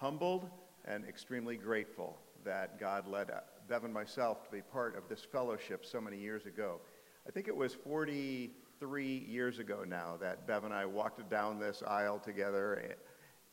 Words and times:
humbled 0.00 0.48
and 0.86 1.04
extremely 1.04 1.56
grateful 1.56 2.16
that 2.42 2.80
God 2.80 3.06
led 3.06 3.30
uh, 3.30 3.40
Bev 3.68 3.84
and 3.84 3.92
myself 3.92 4.42
to 4.44 4.50
be 4.50 4.62
part 4.62 4.96
of 4.96 5.08
this 5.08 5.26
fellowship 5.30 5.84
so 5.84 6.00
many 6.00 6.16
years 6.16 6.46
ago. 6.46 6.80
I 7.28 7.30
think 7.30 7.48
it 7.48 7.56
was 7.56 7.74
43 7.74 9.26
years 9.28 9.58
ago 9.58 9.84
now 9.86 10.16
that 10.20 10.46
Bev 10.46 10.64
and 10.64 10.72
I 10.72 10.86
walked 10.86 11.28
down 11.30 11.60
this 11.60 11.82
aisle 11.86 12.18
together 12.18 12.82
eh, 12.82 12.94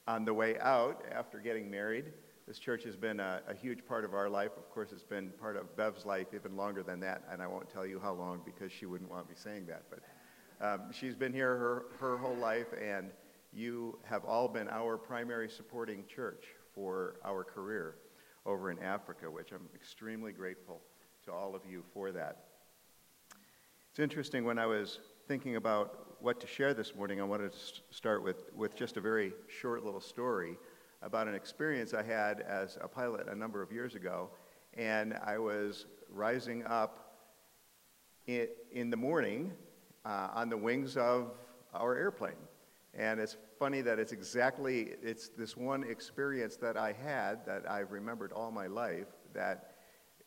on 0.07 0.23
the 0.23 0.33
way 0.33 0.57
out 0.60 1.04
after 1.12 1.39
getting 1.39 1.70
married. 1.70 2.06
This 2.48 2.60
church 2.60 2.86
has 2.86 2.96
been 2.96 3.20
a, 3.20 3.42
a, 3.50 3.54
huge 3.54 3.86
part 3.86 4.06
of 4.06 4.14
our 4.14 4.29
life. 4.29 4.52
Of 4.56 4.70
course, 4.70 4.94
it's 4.94 5.04
been 5.04 5.32
part 5.32 5.58
of 5.58 5.76
Bev's 5.76 6.06
life 6.06 6.28
even 6.34 6.56
longer 6.56 6.82
than 6.82 7.02
that, 7.02 7.24
and 7.29 7.42
I 7.42 7.48
won't 7.48 7.70
tell 7.70 7.86
you 7.86 8.00
how 8.00 8.14
long 8.14 8.40
because 8.46 8.72
she 8.72 8.86
wouldn't 8.86 9.12
want 9.12 9.28
me 9.28 9.36
saying 9.38 9.66
that. 9.66 9.84
But 9.90 10.66
um, 10.66 10.94
she's 10.94 11.14
been 11.14 11.34
here 11.34 11.58
her, 11.58 11.84
her 12.00 12.18
whole 12.18 12.38
life, 12.38 12.68
and 12.82 13.12
you 13.54 14.00
have 14.04 14.26
all 14.26 14.48
been 14.48 14.70
our 14.70 14.98
primary 14.98 15.50
supporting 15.50 16.04
church 16.05 16.46
for 16.73 17.16
our 17.26 17.44
career 17.44 17.96
over 18.46 18.72
in 18.72 18.80
Africa, 18.80 19.30
which 19.30 19.52
I'm 19.52 19.68
extremely 19.76 20.32
grateful 20.32 20.82
to 21.26 21.32
all 21.32 21.55
of 21.55 21.62
you 21.70 21.84
for 21.94 22.12
that. 22.12 22.46
It's 23.90 24.00
interesting 24.00 24.46
when 24.46 24.60
I 24.60 24.66
was 24.66 25.00
thinking 25.28 25.55
about 25.55 26.22
what 26.22 26.40
to 26.40 26.48
share 26.48 26.74
this 26.74 26.96
morning, 26.96 27.20
I 27.20 27.24
wanted 27.24 27.52
to 27.52 27.58
start 27.91 28.24
with, 28.24 28.46
with 28.55 28.76
just 28.76 28.98
a 28.98 29.02
very 29.02 29.34
short 29.48 29.84
little 29.84 30.02
story 30.02 30.58
about 31.02 31.27
an 31.27 31.36
experience 31.36 31.94
I 31.94 32.04
had 32.04 32.41
as 32.41 32.77
a 32.82 32.88
pilot 32.88 33.27
a 33.27 33.36
number 33.36 33.62
of 33.62 33.72
years 33.72 33.96
ago. 33.96 34.30
And 34.76 35.16
I 35.26 35.38
was 35.38 35.86
rising 36.10 36.66
up 36.66 37.18
in, 38.26 38.48
in 38.72 38.90
the 38.90 38.98
morning 38.98 39.52
uh, 40.05 40.30
on 40.34 40.50
the 40.50 40.58
wings 40.58 40.98
of 40.98 41.32
our 41.74 41.96
airplane. 41.96 42.34
And 42.98 43.20
it's 43.20 43.38
funny 43.60 43.82
that 43.82 44.00
it's 44.00 44.12
exactly, 44.12 44.96
it's 45.04 45.30
this 45.30 45.55
one 45.55 45.84
experience 45.84 46.58
that 46.58 46.78
I 46.78 46.94
had 46.94 47.46
that 47.46 47.70
I've 47.70 47.92
remembered 47.92 48.34
all 48.34 48.50
my 48.50 48.66
life 48.66 49.05
that 49.36 49.76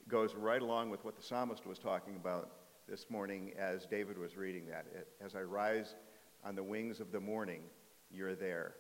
goes 0.07 0.37
right 0.37 0.63
along 0.63 0.89
with 0.89 1.05
what 1.05 1.17
the 1.17 1.23
psalmist 1.23 1.67
was 1.67 1.81
talking 1.81 2.15
about 2.15 2.51
this 2.89 3.11
morning 3.11 3.53
as 3.59 3.87
David 3.87 4.17
was 4.17 4.37
reading 4.37 4.67
that. 4.69 4.87
As 5.21 5.35
I 5.35 5.41
rise 5.41 5.97
on 6.45 6.55
the 6.55 6.63
wings 6.63 7.01
of 7.01 7.11
the 7.11 7.19
morning, 7.21 7.63
you're 8.09 8.37
there. 8.37 8.75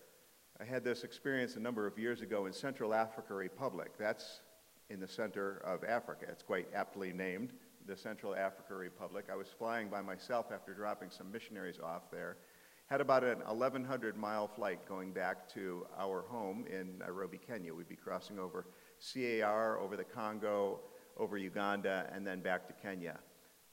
I 0.61 0.65
had 0.65 0.85
this 0.85 1.03
experience 1.03 1.57
a 1.57 1.61
number 1.61 1.85
of 1.87 1.99
years 1.99 2.21
ago 2.21 2.47
in 2.47 2.53
Central 2.53 2.95
Africa 2.95 3.35
Republic. 3.35 3.93
That's 3.99 4.41
in 4.89 5.01
the 5.01 5.09
center 5.09 5.63
of 5.65 5.83
Africa. 5.83 6.27
It's 6.29 6.43
quite 6.45 6.69
aptly 6.75 7.13
named, 7.13 7.53
the 7.87 7.97
Central 7.97 8.37
Africa 8.37 8.75
Republic. 8.75 9.27
I 9.33 9.37
was 9.37 9.49
flying 9.49 9.89
by 9.89 10.01
myself 10.01 10.47
after 10.53 10.75
dropping 10.75 11.11
some 11.11 11.33
missionaries 11.33 11.81
off 11.83 12.11
there. 12.13 12.37
Had 12.91 13.01
about 13.01 13.23
an 13.23 13.39
1,100 13.47 14.17
mile 14.17 14.49
flight 14.49 14.81
going 14.89 15.13
back 15.13 15.49
to 15.51 15.87
our 15.97 16.23
home 16.23 16.65
in 16.69 16.99
Nairobi, 16.99 17.39
Kenya. 17.39 17.73
We'd 17.73 17.89
be 17.89 17.95
crossing 17.95 18.37
over 18.37 18.67
CAR, 19.15 19.79
over 19.79 19.97
the 19.97 20.03
Congo, 20.03 20.81
over 21.17 21.39
Uganda, 21.39 22.11
and 22.13 22.27
then 22.27 22.41
back 22.41 22.67
to 22.67 22.73
Kenya. 22.73 23.21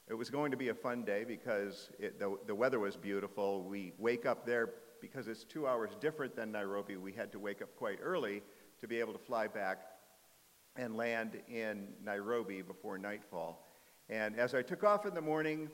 It 0.08 0.14
was 0.14 0.30
going 0.30 0.52
to 0.52 0.58
be 0.58 0.70
a 0.70 0.74
fun 0.76 1.04
day 1.04 1.24
because 1.24 1.90
it, 1.98 2.20
the, 2.20 2.38
the 2.46 2.54
weather 2.54 2.78
was 2.78 2.96
beautiful. 2.96 3.64
We 3.64 3.92
wake 3.98 4.28
up 4.28 4.46
there 4.46 4.70
because 5.02 5.28
it's 5.28 5.44
two 5.44 5.66
hours 5.66 5.90
different 6.00 6.36
than 6.36 6.52
Nairobi. 6.52 6.98
We 6.98 7.12
had 7.12 7.32
to 7.32 7.40
wake 7.40 7.64
up 7.64 7.76
quite 7.76 7.98
early 8.00 8.44
to 8.82 8.88
be 8.88 9.00
able 9.00 9.14
to 9.14 9.26
fly 9.26 9.48
back 9.48 9.80
and 10.76 10.96
land 10.96 11.42
in 11.50 11.88
Nairobi 12.06 12.62
before 12.62 13.00
nightfall. 13.00 13.68
And 14.10 14.40
as 14.40 14.54
I 14.54 14.62
took 14.62 14.84
off 14.84 15.08
in 15.08 15.16
the 15.16 15.22
morning, 15.22 15.72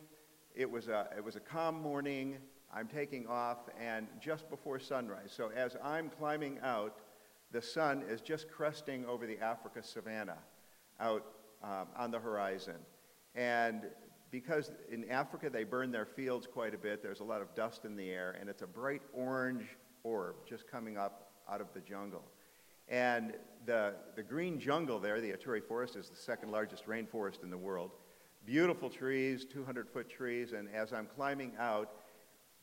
it 0.55 0.71
was 0.71 0.88
a, 0.88 1.09
it 1.17 1.21
was 1.25 1.36
a 1.36 1.41
calm 1.41 1.81
morning. 1.81 2.38
I'm 2.76 2.88
taking 2.88 3.28
off, 3.28 3.60
and 3.80 4.08
just 4.20 4.50
before 4.50 4.80
sunrise. 4.80 5.32
So 5.36 5.52
as 5.56 5.78
I'm 5.84 6.10
climbing 6.10 6.60
out, 6.64 6.98
the 7.52 7.62
sun 7.62 8.04
is 8.10 8.20
just 8.20 8.50
cresting 8.50 9.06
over 9.06 9.28
the 9.28 9.40
Africa 9.40 9.84
savanna 9.84 10.38
out 11.00 11.24
um, 11.64 11.88
on 11.96 12.10
the 12.10 12.20
horizon. 12.20 12.78
And 13.36 13.84
because 14.32 14.72
in 14.92 15.10
Africa 15.10 15.50
they 15.50 15.64
burn 15.64 15.92
their 15.92 16.06
fields 16.06 16.48
quite 16.52 16.73
a 16.73 16.78
bit, 16.78 17.04
there's 17.04 17.20
a 17.20 17.23
lot 17.23 17.42
of 17.42 17.54
dust 17.54 17.86
in 17.86 17.95
the 17.95 18.10
air, 18.10 18.36
and 18.39 18.50
it's 18.50 18.64
a 18.64 18.67
bright 18.67 19.04
orange 19.14 19.66
orb 20.04 20.36
just 20.50 20.67
coming 20.67 20.98
up 20.98 21.32
out 21.48 21.62
of 21.62 21.67
the 21.76 21.82
jungle. 21.82 22.23
And 22.89 23.33
the, 23.66 23.94
the 24.16 24.23
green 24.23 24.60
jungle 24.60 25.00
there, 25.00 25.22
the 25.22 25.32
Ituri 25.32 25.64
Forest, 25.64 25.95
is 25.95 26.10
the 26.10 26.16
second 26.16 26.52
largest 26.52 26.88
rainforest 26.88 27.44
in 27.44 27.50
the 27.50 27.58
world. 27.58 27.92
Beautiful 28.45 28.89
trees, 28.89 29.45
200 29.45 29.88
foot 29.88 30.10
trees, 30.10 30.54
and 30.54 30.67
as 30.73 30.92
I'm 30.92 31.06
climbing 31.06 31.54
out, 31.60 31.92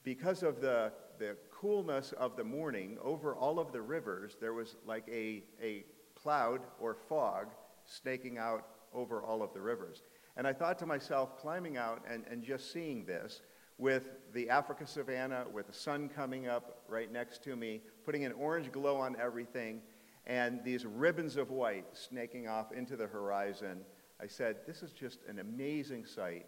because 0.02 0.42
of 0.42 0.60
the, 0.60 0.92
the 1.18 1.36
coolness 1.50 2.12
of 2.12 2.36
the 2.36 2.44
morning, 2.44 2.96
over 3.02 3.34
all 3.34 3.58
of 3.58 3.72
the 3.72 3.80
rivers, 3.80 4.36
there 4.40 4.54
was 4.54 4.76
like 4.86 5.06
a, 5.08 5.42
a 5.62 5.84
cloud 6.14 6.60
or 6.80 6.96
fog 7.08 7.48
snaking 7.84 8.38
out 8.38 8.66
over 8.94 9.22
all 9.22 9.42
of 9.42 9.52
the 9.52 9.60
rivers. 9.60 10.02
And 10.36 10.46
I 10.46 10.52
thought 10.52 10.78
to 10.78 10.86
myself, 10.86 11.38
climbing 11.38 11.76
out 11.76 12.02
and, 12.08 12.24
and 12.30 12.42
just 12.42 12.72
seeing 12.72 13.04
this, 13.04 13.42
with 13.78 14.10
the 14.34 14.50
Africa 14.50 14.86
savanna, 14.86 15.46
with 15.50 15.66
the 15.66 15.72
sun 15.72 16.08
coming 16.08 16.46
up 16.46 16.82
right 16.86 17.10
next 17.10 17.42
to 17.44 17.56
me, 17.56 17.80
putting 18.04 18.26
an 18.26 18.32
orange 18.32 18.70
glow 18.70 18.96
on 18.96 19.16
everything, 19.18 19.80
and 20.26 20.62
these 20.62 20.84
ribbons 20.84 21.36
of 21.36 21.50
white 21.50 21.86
snaking 21.92 22.46
off 22.46 22.72
into 22.72 22.94
the 22.94 23.06
horizon, 23.06 23.80
I 24.22 24.26
said, 24.26 24.56
This 24.66 24.82
is 24.82 24.92
just 24.92 25.20
an 25.28 25.38
amazing 25.38 26.04
sight, 26.04 26.44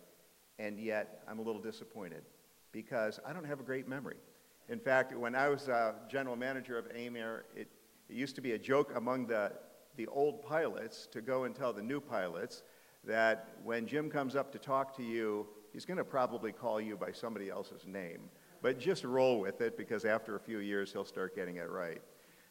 and 0.59 0.79
yet 0.79 1.23
I'm 1.27 1.39
a 1.39 1.43
little 1.43 1.63
disappointed 1.63 2.23
because 2.73 3.21
I 3.27 3.33
don't 3.33 3.45
have 3.45 3.61
a 3.61 3.63
great 3.63 3.87
memory. 3.87 4.17
In 4.69 4.81
fact, 4.81 5.15
when 5.15 5.35
I 5.35 5.49
was 5.49 5.69
uh, 5.69 5.93
general 6.11 6.37
manager 6.37 6.79
of 6.79 6.87
AIMAIR, 6.95 7.45
it, 7.55 7.69
it 8.09 8.17
used 8.17 8.35
to 8.37 8.41
be 8.41 8.53
a 8.53 8.59
joke 8.59 8.93
among 8.97 9.27
the, 9.27 9.53
the 9.97 10.07
old 10.09 10.43
pilots 10.43 11.07
to 11.13 11.21
go 11.21 11.45
and 11.45 11.55
tell 11.55 11.73
the 11.73 11.83
new 11.83 12.01
pilots 12.01 12.63
that 13.05 13.57
when 13.65 13.87
Jim 13.87 14.09
comes 14.09 14.37
up 14.37 14.53
to 14.53 14.59
talk 14.59 14.97
to 14.97 15.03
you, 15.03 15.47
he's 15.73 15.85
going 15.85 15.99
to 15.99 16.05
probably 16.05 16.53
call 16.53 16.81
you 16.81 16.97
by 16.97 17.13
somebody 17.13 17.51
else's 17.51 17.87
name. 17.87 18.31
But 18.63 18.79
just 18.79 19.05
roll 19.05 19.41
with 19.41 19.61
it 19.61 19.77
because 19.77 20.05
after 20.05 20.37
a 20.37 20.41
few 20.41 20.59
years, 20.59 20.93
he'll 20.93 21.05
start 21.05 21.35
getting 21.35 21.57
it 21.57 21.69
right. 21.69 22.01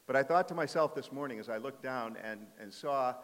But 0.08 0.16
I 0.16 0.24
thought 0.24 0.48
to 0.50 0.56
myself 0.56 0.94
this 0.94 1.12
morning 1.12 1.40
as 1.40 1.48
I 1.48 1.58
looked 1.58 1.82
down 1.82 2.18
and, 2.22 2.42
and 2.60 2.74
saw 2.74 3.16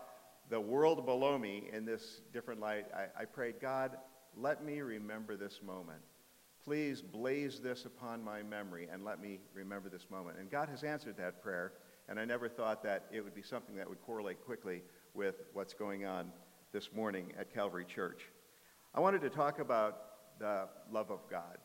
the 0.49 0.59
world 0.59 1.05
below 1.05 1.37
me 1.37 1.69
in 1.73 1.83
this 1.83 2.21
different 2.31 2.61
light, 2.61 2.85
I, 2.95 3.23
I 3.23 3.25
prayed, 3.25 3.55
God, 3.59 3.97
let 4.37 4.63
me 4.63 4.79
remember 4.79 5.35
this 5.35 5.59
moment. 5.65 5.99
Please 6.67 7.01
blaze 7.01 7.61
this 7.61 7.85
upon 7.85 8.21
my 8.21 8.43
memory 8.43 8.89
and 8.91 9.05
let 9.05 9.21
me 9.21 9.39
remember 9.53 9.87
this 9.87 10.05
moment. 10.11 10.37
And 10.37 10.51
God 10.51 10.67
has 10.67 10.83
answered 10.83 11.15
that 11.15 11.41
prayer, 11.41 11.71
and 12.09 12.19
I 12.19 12.25
never 12.25 12.49
thought 12.49 12.83
that 12.83 13.05
it 13.09 13.21
would 13.21 13.33
be 13.33 13.41
something 13.41 13.73
that 13.77 13.87
would 13.87 14.01
correlate 14.01 14.45
quickly 14.45 14.81
with 15.13 15.35
what's 15.53 15.73
going 15.73 16.03
on 16.03 16.29
this 16.73 16.89
morning 16.91 17.31
at 17.39 17.53
Calvary 17.53 17.85
Church. 17.85 18.23
I 18.93 18.99
wanted 18.99 19.21
to 19.21 19.29
talk 19.29 19.59
about 19.59 20.39
the 20.39 20.67
love 20.91 21.09
of 21.09 21.21
God. 21.31 21.57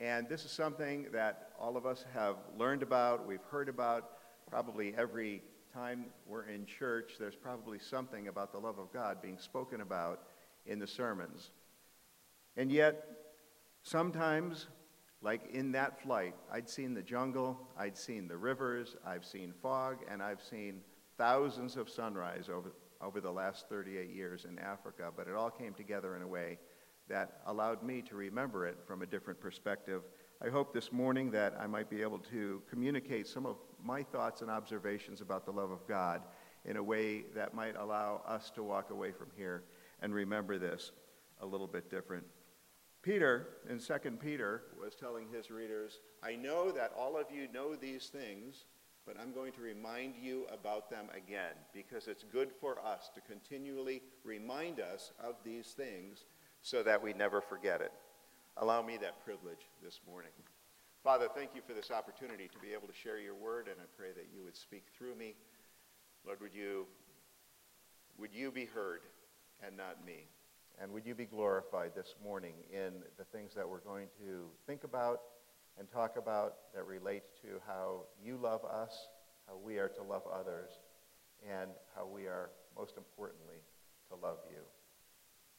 And 0.00 0.26
this 0.26 0.46
is 0.46 0.52
something 0.52 1.08
that 1.12 1.50
all 1.60 1.76
of 1.76 1.84
us 1.84 2.06
have 2.14 2.36
learned 2.56 2.82
about, 2.82 3.26
we've 3.26 3.44
heard 3.50 3.68
about. 3.68 4.12
Probably 4.48 4.94
every 4.96 5.42
time 5.74 6.06
we're 6.26 6.46
in 6.46 6.64
church, 6.64 7.16
there's 7.20 7.36
probably 7.36 7.78
something 7.78 8.28
about 8.28 8.52
the 8.52 8.58
love 8.58 8.78
of 8.78 8.90
God 8.90 9.20
being 9.20 9.36
spoken 9.38 9.82
about 9.82 10.22
in 10.64 10.78
the 10.78 10.86
sermons. 10.86 11.50
And 12.56 12.72
yet, 12.72 13.25
sometimes, 13.86 14.66
like 15.22 15.48
in 15.52 15.72
that 15.72 16.02
flight, 16.02 16.34
I'd 16.52 16.68
seen 16.68 16.92
the 16.92 17.02
jungle, 17.02 17.56
I'd 17.78 17.96
seen 17.96 18.26
the 18.26 18.36
rivers, 18.36 18.96
I've 19.06 19.24
seen 19.24 19.54
fog, 19.62 19.98
and 20.10 20.20
I've 20.22 20.42
seen 20.42 20.80
thousands 21.16 21.76
of 21.76 21.88
sunrise 21.88 22.48
over, 22.52 22.72
over 23.00 23.20
the 23.20 23.30
last 23.30 23.68
38 23.68 24.10
years 24.10 24.44
in 24.44 24.58
Africa, 24.58 25.10
but 25.16 25.28
it 25.28 25.34
all 25.34 25.50
came 25.50 25.72
together 25.72 26.16
in 26.16 26.22
a 26.22 26.26
way 26.26 26.58
that 27.08 27.40
allowed 27.46 27.84
me 27.84 28.02
to 28.02 28.16
remember 28.16 28.66
it 28.66 28.76
from 28.84 29.02
a 29.02 29.06
different 29.06 29.40
perspective. 29.40 30.02
I 30.44 30.48
hope 30.48 30.74
this 30.74 30.92
morning 30.92 31.30
that 31.30 31.54
I 31.58 31.68
might 31.68 31.88
be 31.88 32.02
able 32.02 32.18
to 32.18 32.60
communicate 32.68 33.28
some 33.28 33.46
of 33.46 33.56
my 33.80 34.02
thoughts 34.02 34.42
and 34.42 34.50
observations 34.50 35.20
about 35.20 35.46
the 35.46 35.52
love 35.52 35.70
of 35.70 35.86
God 35.86 36.22
in 36.64 36.76
a 36.76 36.82
way 36.82 37.26
that 37.36 37.54
might 37.54 37.76
allow 37.76 38.22
us 38.26 38.50
to 38.56 38.64
walk 38.64 38.90
away 38.90 39.12
from 39.12 39.28
here 39.36 39.62
and 40.02 40.12
remember 40.12 40.58
this 40.58 40.90
a 41.40 41.46
little 41.46 41.68
bit 41.68 41.88
different. 41.88 42.24
Peter, 43.06 43.46
in 43.70 43.78
2 43.78 43.94
Peter, 44.20 44.62
was 44.82 44.96
telling 44.96 45.28
his 45.32 45.48
readers, 45.48 46.00
I 46.24 46.34
know 46.34 46.72
that 46.72 46.90
all 46.98 47.16
of 47.16 47.26
you 47.30 47.46
know 47.54 47.76
these 47.76 48.06
things, 48.08 48.64
but 49.06 49.14
I'm 49.16 49.32
going 49.32 49.52
to 49.52 49.60
remind 49.60 50.14
you 50.20 50.44
about 50.52 50.90
them 50.90 51.06
again 51.16 51.54
because 51.72 52.08
it's 52.08 52.24
good 52.24 52.50
for 52.60 52.84
us 52.84 53.08
to 53.14 53.20
continually 53.20 54.02
remind 54.24 54.80
us 54.80 55.12
of 55.22 55.36
these 55.44 55.68
things 55.68 56.24
so 56.62 56.82
that 56.82 57.00
we 57.00 57.12
never 57.12 57.40
forget 57.40 57.80
it. 57.80 57.92
Allow 58.56 58.82
me 58.82 58.96
that 58.96 59.24
privilege 59.24 59.70
this 59.84 60.00
morning. 60.04 60.32
Father, 61.04 61.28
thank 61.32 61.50
you 61.54 61.62
for 61.64 61.74
this 61.74 61.92
opportunity 61.92 62.48
to 62.48 62.58
be 62.58 62.72
able 62.72 62.88
to 62.88 62.94
share 62.94 63.20
your 63.20 63.36
word, 63.36 63.68
and 63.68 63.76
I 63.80 63.84
pray 63.96 64.10
that 64.16 64.26
you 64.34 64.42
would 64.42 64.56
speak 64.56 64.86
through 64.98 65.14
me. 65.14 65.36
Lord, 66.26 66.40
would 66.40 66.54
you, 66.54 66.88
would 68.18 68.34
you 68.34 68.50
be 68.50 68.64
heard 68.64 69.02
and 69.64 69.76
not 69.76 70.04
me? 70.04 70.26
And 70.80 70.92
would 70.92 71.06
you 71.06 71.14
be 71.14 71.24
glorified 71.24 71.92
this 71.94 72.14
morning 72.22 72.54
in 72.70 73.02
the 73.16 73.24
things 73.24 73.54
that 73.54 73.68
we're 73.68 73.80
going 73.80 74.08
to 74.20 74.50
think 74.66 74.84
about 74.84 75.20
and 75.78 75.90
talk 75.90 76.16
about 76.16 76.54
that 76.74 76.84
relate 76.86 77.22
to 77.42 77.60
how 77.66 78.02
you 78.22 78.36
love 78.36 78.64
us, 78.64 78.92
how 79.46 79.56
we 79.56 79.78
are 79.78 79.88
to 79.88 80.02
love 80.02 80.22
others, 80.32 80.70
and 81.44 81.70
how 81.94 82.06
we 82.06 82.26
are, 82.26 82.50
most 82.76 82.96
importantly, 82.96 83.60
to 84.10 84.16
love 84.16 84.38
you. 84.50 84.60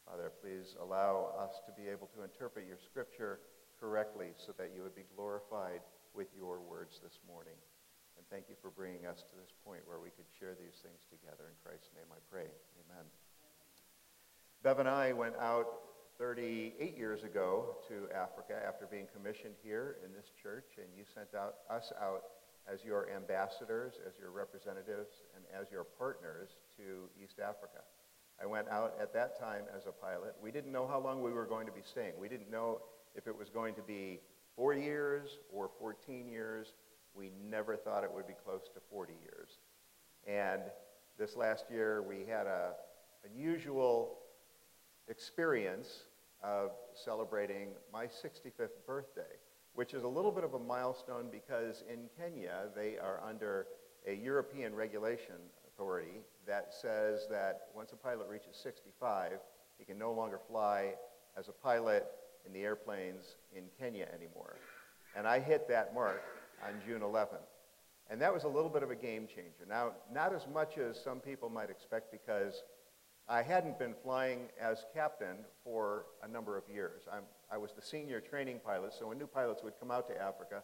Father, 0.05 0.31
please 0.41 0.75
allow 0.81 1.33
us 1.37 1.59
to 1.65 1.71
be 1.73 1.89
able 1.89 2.07
to 2.15 2.23
interpret 2.23 2.65
your 2.65 2.77
scripture 2.77 3.39
correctly 3.79 4.33
so 4.37 4.53
that 4.57 4.71
you 4.75 4.81
would 4.81 4.95
be 4.95 5.05
glorified 5.15 5.81
with 6.13 6.27
your 6.37 6.61
words 6.61 6.99
this 7.03 7.19
morning. 7.27 7.57
And 8.17 8.25
thank 8.29 8.49
you 8.49 8.55
for 8.61 8.71
bringing 8.71 9.05
us 9.05 9.21
to 9.21 9.35
this 9.35 9.53
point 9.65 9.81
where 9.85 9.99
we 9.99 10.09
could 10.09 10.25
share 10.39 10.55
these 10.55 10.79
things 10.81 11.05
together. 11.09 11.49
In 11.49 11.57
Christ's 11.61 11.91
name 11.93 12.09
I 12.09 12.21
pray. 12.31 12.49
Amen. 12.87 13.26
Bev 14.63 14.79
and 14.79 14.89
I 14.89 15.13
went 15.13 15.35
out 15.39 15.67
38 16.17 16.97
years 16.97 17.23
ago 17.23 17.77
to 17.87 18.07
Africa 18.13 18.59
after 18.67 18.87
being 18.87 19.05
commissioned 19.15 19.53
here 19.63 19.97
in 20.03 20.11
this 20.13 20.31
church, 20.41 20.65
and 20.77 20.87
you 20.97 21.03
sent 21.13 21.27
out, 21.35 21.55
us 21.69 21.93
out 22.01 22.23
as 22.71 22.83
your 22.83 23.07
ambassadors, 23.09 23.93
as 24.05 24.13
your 24.19 24.31
representatives, 24.31 25.23
and 25.35 25.45
as 25.53 25.71
your 25.71 25.83
partners 25.83 26.49
to 26.75 27.07
East 27.23 27.35
Africa. 27.39 27.83
I 28.41 28.47
went 28.47 28.67
out 28.69 28.95
at 28.99 29.13
that 29.13 29.39
time 29.39 29.63
as 29.75 29.85
a 29.85 29.91
pilot. 29.91 30.35
We 30.41 30.51
didn't 30.51 30.71
know 30.71 30.87
how 30.87 30.99
long 30.99 31.21
we 31.21 31.31
were 31.31 31.45
going 31.45 31.67
to 31.67 31.71
be 31.71 31.81
staying. 31.83 32.13
We 32.19 32.27
didn't 32.27 32.51
know 32.51 32.81
if 33.15 33.27
it 33.27 33.37
was 33.37 33.49
going 33.49 33.75
to 33.75 33.81
be 33.83 34.19
four 34.55 34.73
years 34.73 35.37
or 35.53 35.69
14 35.79 36.27
years. 36.27 36.73
We 37.13 37.31
never 37.47 37.75
thought 37.75 38.03
it 38.03 38.11
would 38.11 38.27
be 38.27 38.35
close 38.43 38.63
to 38.73 38.81
40 38.91 39.13
years. 39.23 39.59
And 40.27 40.63
this 41.17 41.35
last 41.35 41.65
year, 41.71 42.01
we 42.01 42.25
had 42.27 42.47
a 42.47 42.73
unusual 43.23 44.17
experience 45.07 46.03
of 46.43 46.71
celebrating 46.93 47.69
my 47.91 48.05
65th 48.05 48.69
birthday, 48.85 49.21
which 49.73 49.93
is 49.93 50.03
a 50.03 50.07
little 50.07 50.31
bit 50.31 50.43
of 50.43 50.53
a 50.53 50.59
milestone 50.59 51.27
because 51.31 51.83
in 51.91 52.09
Kenya, 52.17 52.65
they 52.75 52.97
are 52.97 53.21
under 53.27 53.67
a 54.07 54.13
European 54.13 54.73
regulation 54.75 55.35
authority 55.67 56.21
that 56.45 56.73
says 56.73 57.27
that 57.29 57.67
once 57.75 57.91
a 57.91 57.95
pilot 57.95 58.27
reaches 58.29 58.55
65, 58.61 59.33
he 59.77 59.85
can 59.85 59.97
no 59.97 60.11
longer 60.11 60.39
fly 60.47 60.93
as 61.37 61.49
a 61.49 61.51
pilot 61.51 62.07
in 62.45 62.53
the 62.53 62.61
airplanes 62.61 63.35
in 63.55 63.63
Kenya 63.77 64.07
anymore. 64.13 64.55
And 65.15 65.27
I 65.27 65.39
hit 65.39 65.67
that 65.67 65.93
mark 65.93 66.23
on 66.65 66.73
June 66.85 67.01
11th. 67.01 67.45
And 68.09 68.21
that 68.21 68.33
was 68.33 68.45
a 68.45 68.47
little 68.47 68.69
bit 68.69 68.83
of 68.83 68.89
a 68.91 68.95
game 68.95 69.27
changer. 69.27 69.65
Now, 69.67 69.91
not 70.11 70.33
as 70.33 70.47
much 70.53 70.77
as 70.77 70.97
some 71.03 71.19
people 71.19 71.49
might 71.49 71.69
expect 71.69 72.11
because 72.11 72.63
I 73.29 73.41
hadn't 73.41 73.77
been 73.77 73.93
flying 73.93 74.47
as 74.59 74.85
captain 74.93 75.37
for 75.63 76.05
a 76.23 76.27
number 76.27 76.57
of 76.57 76.63
years. 76.73 77.03
I'm, 77.11 77.23
i 77.51 77.57
was 77.57 77.73
the 77.73 77.81
senior 77.81 78.21
training 78.21 78.61
pilot, 78.65 78.93
so 78.97 79.07
when 79.07 79.17
new 79.17 79.27
pilots 79.27 79.63
would 79.63 79.73
come 79.79 79.91
out 79.91 80.07
to 80.07 80.21
Africa, 80.21 80.63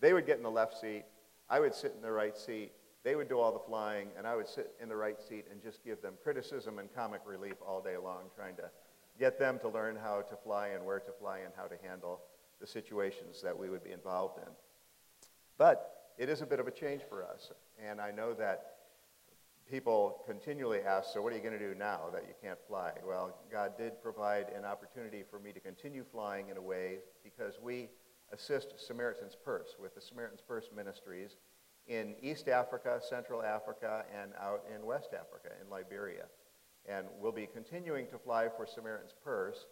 they 0.00 0.12
would 0.12 0.26
get 0.26 0.36
in 0.36 0.42
the 0.42 0.50
left 0.50 0.80
seat, 0.80 1.04
I 1.48 1.60
would 1.60 1.74
sit 1.74 1.92
in 1.94 2.02
the 2.02 2.10
right 2.10 2.36
seat, 2.36 2.72
they 3.04 3.14
would 3.14 3.28
do 3.28 3.38
all 3.38 3.52
the 3.52 3.60
flying, 3.60 4.08
and 4.18 4.26
I 4.26 4.34
would 4.34 4.48
sit 4.48 4.72
in 4.80 4.88
the 4.88 4.96
right 4.96 5.20
seat 5.20 5.46
and 5.50 5.62
just 5.62 5.84
give 5.84 6.02
them 6.02 6.14
criticism 6.22 6.80
and 6.80 6.92
comic 6.92 7.20
relief 7.24 7.54
all 7.66 7.80
day 7.80 7.96
long, 7.96 8.24
trying 8.34 8.56
to 8.56 8.70
get 9.18 9.38
them 9.38 9.58
to 9.60 9.68
learn 9.68 9.96
how 9.96 10.22
to 10.22 10.36
fly 10.36 10.68
and 10.68 10.84
where 10.84 11.00
to 11.00 11.12
fly 11.12 11.38
and 11.38 11.52
how 11.56 11.66
to 11.66 11.76
handle 11.86 12.20
the 12.60 12.66
situations 12.66 13.40
that 13.40 13.56
we 13.56 13.70
would 13.70 13.84
be 13.84 13.92
involved 13.92 14.38
in. 14.38 14.52
But 15.58 16.12
it 16.18 16.28
is 16.28 16.42
a 16.42 16.46
bit 16.46 16.58
of 16.58 16.66
a 16.66 16.72
change 16.72 17.02
for 17.08 17.24
us, 17.24 17.52
and 17.80 18.00
I 18.00 18.10
know 18.10 18.34
that 18.34 18.79
people 19.70 20.22
continually 20.26 20.80
ask, 20.80 21.12
so 21.12 21.22
what 21.22 21.32
are 21.32 21.36
you 21.36 21.42
going 21.42 21.58
to 21.58 21.58
do 21.58 21.74
now 21.74 22.10
that 22.12 22.24
you 22.26 22.34
can't 22.42 22.58
fly? 22.66 22.92
Well, 23.06 23.38
God 23.50 23.78
did 23.78 24.02
provide 24.02 24.46
an 24.56 24.64
opportunity 24.64 25.22
for 25.30 25.38
me 25.38 25.52
to 25.52 25.60
continue 25.60 26.04
flying 26.10 26.48
in 26.48 26.56
a 26.56 26.62
way 26.62 26.98
because 27.22 27.54
we 27.62 27.88
assist 28.32 28.74
Samaritan's 28.84 29.36
Purse 29.36 29.76
with 29.80 29.94
the 29.94 30.00
Samaritan's 30.00 30.40
Purse 30.40 30.68
ministries 30.74 31.36
in 31.86 32.16
East 32.20 32.48
Africa, 32.48 33.00
Central 33.08 33.42
Africa, 33.42 34.04
and 34.20 34.32
out 34.40 34.64
in 34.74 34.84
West 34.84 35.10
Africa, 35.14 35.54
in 35.62 35.70
Liberia. 35.70 36.26
And 36.86 37.06
we'll 37.20 37.32
be 37.32 37.46
continuing 37.46 38.06
to 38.08 38.18
fly 38.18 38.48
for 38.56 38.66
Samaritan's 38.66 39.14
Purse 39.22 39.66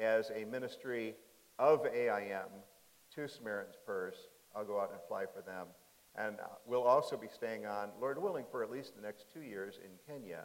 as 0.00 0.30
a 0.34 0.44
ministry 0.44 1.14
of 1.58 1.86
AIM 1.86 2.48
to 3.14 3.28
Samaritan's 3.28 3.76
Purse. 3.86 4.16
I'll 4.54 4.64
go 4.64 4.80
out 4.80 4.90
and 4.90 5.00
fly 5.08 5.24
for 5.32 5.42
them 5.42 5.68
and 6.16 6.38
uh, 6.40 6.44
we'll 6.66 6.84
also 6.84 7.16
be 7.16 7.28
staying 7.32 7.66
on, 7.66 7.90
Lord 8.00 8.20
willing, 8.22 8.44
for 8.50 8.62
at 8.62 8.70
least 8.70 8.94
the 8.96 9.02
next 9.02 9.26
two 9.32 9.42
years 9.42 9.78
in 9.82 9.90
Kenya 10.06 10.44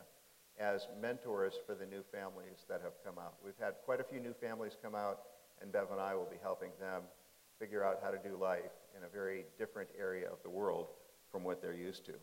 as 0.59 0.87
mentors 1.01 1.53
for 1.65 1.73
the 1.75 1.85
new 1.85 2.03
families 2.11 2.65
that 2.67 2.81
have 2.81 2.93
come 3.05 3.17
out. 3.17 3.35
We've 3.43 3.53
had 3.59 3.75
quite 3.85 4.01
a 4.01 4.03
few 4.03 4.19
new 4.19 4.33
families 4.33 4.73
come 4.81 4.95
out, 4.95 5.21
and 5.61 5.71
Bev 5.71 5.91
and 5.91 6.01
I 6.01 6.15
will 6.15 6.27
be 6.29 6.37
helping 6.41 6.71
them 6.79 7.03
figure 7.59 7.83
out 7.83 7.99
how 8.03 8.09
to 8.09 8.17
do 8.17 8.35
life 8.35 8.71
in 8.97 9.03
a 9.03 9.07
very 9.09 9.45
different 9.57 9.89
area 9.97 10.27
of 10.29 10.41
the 10.43 10.49
world 10.49 10.87
from 11.31 11.43
what 11.43 11.61
they're 11.61 11.73
used 11.73 12.05
to. 12.05 12.13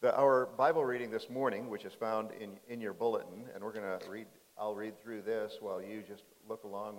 The, 0.00 0.16
our 0.18 0.46
Bible 0.46 0.84
reading 0.84 1.10
this 1.10 1.30
morning, 1.30 1.68
which 1.68 1.84
is 1.84 1.92
found 1.92 2.30
in, 2.40 2.50
in 2.68 2.80
your 2.80 2.92
bulletin, 2.92 3.44
and 3.54 3.62
we're 3.62 3.72
going 3.72 3.98
to 3.98 4.10
read, 4.10 4.26
I'll 4.58 4.74
read 4.74 5.00
through 5.02 5.22
this 5.22 5.58
while 5.60 5.82
you 5.82 6.02
just 6.06 6.24
look 6.48 6.64
along 6.64 6.96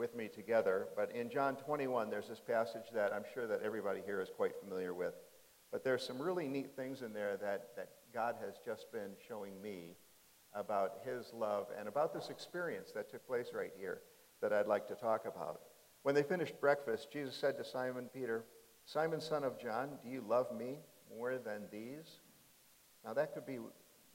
with 0.00 0.16
me 0.16 0.28
together. 0.28 0.88
But 0.96 1.14
in 1.14 1.28
John 1.28 1.56
21, 1.56 2.08
there's 2.08 2.26
this 2.26 2.40
passage 2.40 2.86
that 2.94 3.12
I'm 3.12 3.24
sure 3.34 3.46
that 3.46 3.60
everybody 3.62 4.00
here 4.06 4.22
is 4.22 4.30
quite 4.34 4.52
familiar 4.58 4.94
with. 4.94 5.12
But 5.70 5.84
there's 5.84 6.04
some 6.04 6.20
really 6.20 6.48
neat 6.48 6.74
things 6.74 7.02
in 7.02 7.12
there 7.12 7.36
that, 7.36 7.76
that 7.76 7.90
God 8.12 8.36
has 8.42 8.54
just 8.64 8.90
been 8.90 9.10
showing 9.28 9.60
me 9.60 9.96
about 10.54 11.00
his 11.04 11.30
love 11.34 11.66
and 11.78 11.86
about 11.86 12.14
this 12.14 12.30
experience 12.30 12.92
that 12.92 13.10
took 13.10 13.26
place 13.26 13.48
right 13.54 13.72
here 13.78 14.00
that 14.40 14.54
I'd 14.54 14.66
like 14.66 14.88
to 14.88 14.94
talk 14.94 15.26
about. 15.26 15.60
When 16.02 16.14
they 16.14 16.22
finished 16.22 16.58
breakfast, 16.62 17.12
Jesus 17.12 17.36
said 17.36 17.58
to 17.58 17.64
Simon 17.64 18.08
Peter, 18.12 18.46
Simon, 18.86 19.20
son 19.20 19.44
of 19.44 19.60
John, 19.60 19.90
do 20.02 20.08
you 20.08 20.24
love 20.26 20.46
me 20.56 20.78
more 21.14 21.36
than 21.36 21.64
these? 21.70 22.20
Now, 23.04 23.12
that 23.12 23.34
could 23.34 23.44
be 23.44 23.58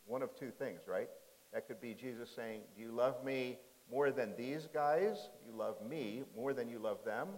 one 0.08 0.24
of 0.24 0.36
two 0.36 0.50
things, 0.50 0.82
right? 0.88 1.10
That 1.54 1.68
could 1.68 1.80
be 1.80 1.94
Jesus 1.94 2.30
saying, 2.36 2.62
Do 2.76 2.82
you 2.82 2.92
love 2.92 3.24
me 3.24 3.60
more 3.92 4.12
than 4.12 4.34
these 4.38 4.68
guys? 4.74 5.30
You 5.46 5.56
love 5.56 5.76
me 5.88 6.24
more 6.36 6.54
than 6.54 6.70
you 6.70 6.80
love 6.80 7.00
them? 7.06 7.30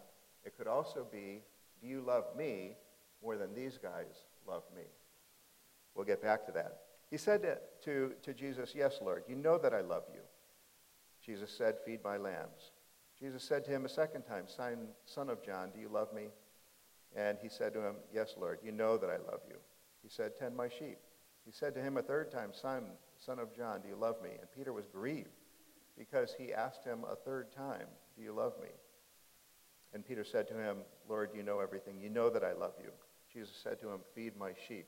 It 0.46 0.58
could 0.58 0.68
also 0.68 1.06
be, 1.12 1.42
do 1.82 1.88
you 1.88 2.02
love 2.02 2.26
me 2.38 2.76
more 3.22 3.38
than 3.38 3.54
these 3.54 3.78
guys 3.78 4.26
love 4.48 4.64
me? 4.76 4.84
We'll 5.96 6.06
get 6.06 6.22
back 6.22 6.46
to 6.46 6.52
that. 6.54 6.80
He 7.10 7.18
said 7.18 7.42
to, 7.44 7.58
to, 7.86 8.14
to 8.24 8.34
Jesus, 8.34 8.74
Yes, 8.76 9.00
Lord, 9.02 9.24
you 9.28 9.36
know 9.36 9.58
that 9.58 9.74
I 9.74 9.82
love 9.82 10.04
you. 10.14 10.22
Jesus 11.26 11.52
said, 11.52 11.76
Feed 11.86 12.04
my 12.04 12.18
lambs. 12.18 12.72
Jesus 13.20 13.44
said 13.44 13.66
to 13.66 13.72
him 13.72 13.86
a 13.86 13.90
second 13.90 14.24
time, 14.24 14.46
Son 14.48 15.30
of 15.30 15.44
John, 15.44 15.72
do 15.74 15.80
you 15.80 15.90
love 15.90 16.14
me? 16.14 16.28
And 17.16 17.38
he 17.42 17.50
said 17.50 17.74
to 17.74 17.82
him, 17.82 17.96
Yes, 18.14 18.36
Lord, 18.40 18.60
you 18.64 18.72
know 18.72 18.98
that 18.98 19.10
I 19.10 19.18
love 19.18 19.42
you. 19.50 19.58
He 20.04 20.10
said, 20.10 20.38
Tend 20.38 20.56
my 20.56 20.70
sheep. 20.70 21.00
He 21.46 21.52
said 21.52 21.74
to 21.76 21.82
him 21.82 21.98
a 21.98 22.02
third 22.02 22.32
time, 22.32 22.52
Simon, 22.54 22.92
son 23.18 23.40
of 23.40 23.56
John, 23.56 23.82
do 23.82 23.88
you 23.88 23.96
love 23.96 24.22
me? 24.22 24.32
And 24.40 24.52
Peter 24.56 24.74
was 24.74 24.86
grieved 24.86 25.30
because 25.98 26.36
he 26.38 26.54
asked 26.54 26.84
him 26.84 27.00
a 27.10 27.16
third 27.16 27.52
time, 27.52 27.88
Do 28.16 28.24
you 28.24 28.32
love 28.32 28.54
me? 28.62 28.70
And 29.94 30.06
Peter 30.06 30.24
said 30.24 30.48
to 30.50 30.54
him, 30.54 30.78
Lord, 31.10 31.32
you 31.34 31.44
know 31.44 31.60
everything. 31.60 32.00
You 32.00 32.10
know 32.10 32.30
that 32.30 32.44
I 32.44 32.54
love 32.54 32.74
you. 32.82 32.92
Jesus 33.32 33.56
said 33.64 33.80
to 33.82 33.90
him, 33.90 34.00
Feed 34.14 34.38
my 34.38 34.52
sheep. 34.68 34.88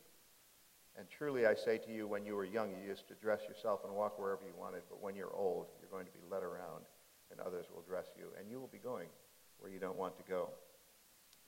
And 0.98 1.08
truly 1.10 1.46
I 1.46 1.56
say 1.56 1.78
to 1.78 1.92
you, 1.92 2.08
when 2.08 2.26
you 2.26 2.36
were 2.36 2.44
young, 2.44 2.72
you 2.72 2.86
used 2.86 3.08
to 3.08 3.14
dress 3.16 3.40
yourself 3.48 3.82
and 3.86 3.94
walk 3.94 4.20
wherever 4.20 4.42
you 4.44 4.54
wanted. 4.60 4.82
But 4.90 5.02
when 5.02 5.16
you're 5.16 5.34
old, 5.34 5.68
you're 5.80 5.90
going 5.90 6.06
to 6.06 6.12
be 6.12 6.20
led 6.30 6.44
around, 6.44 6.84
and 7.32 7.40
others 7.40 7.68
will 7.74 7.84
dress 7.84 8.08
you, 8.18 8.26
and 8.38 8.50
you 8.50 8.60
will 8.60 8.68
be 8.68 8.80
going 8.80 9.08
where 9.60 9.72
you 9.72 9.80
don't 9.80 9.98
want 9.98 10.18
to 10.18 10.24
go. 10.28 10.50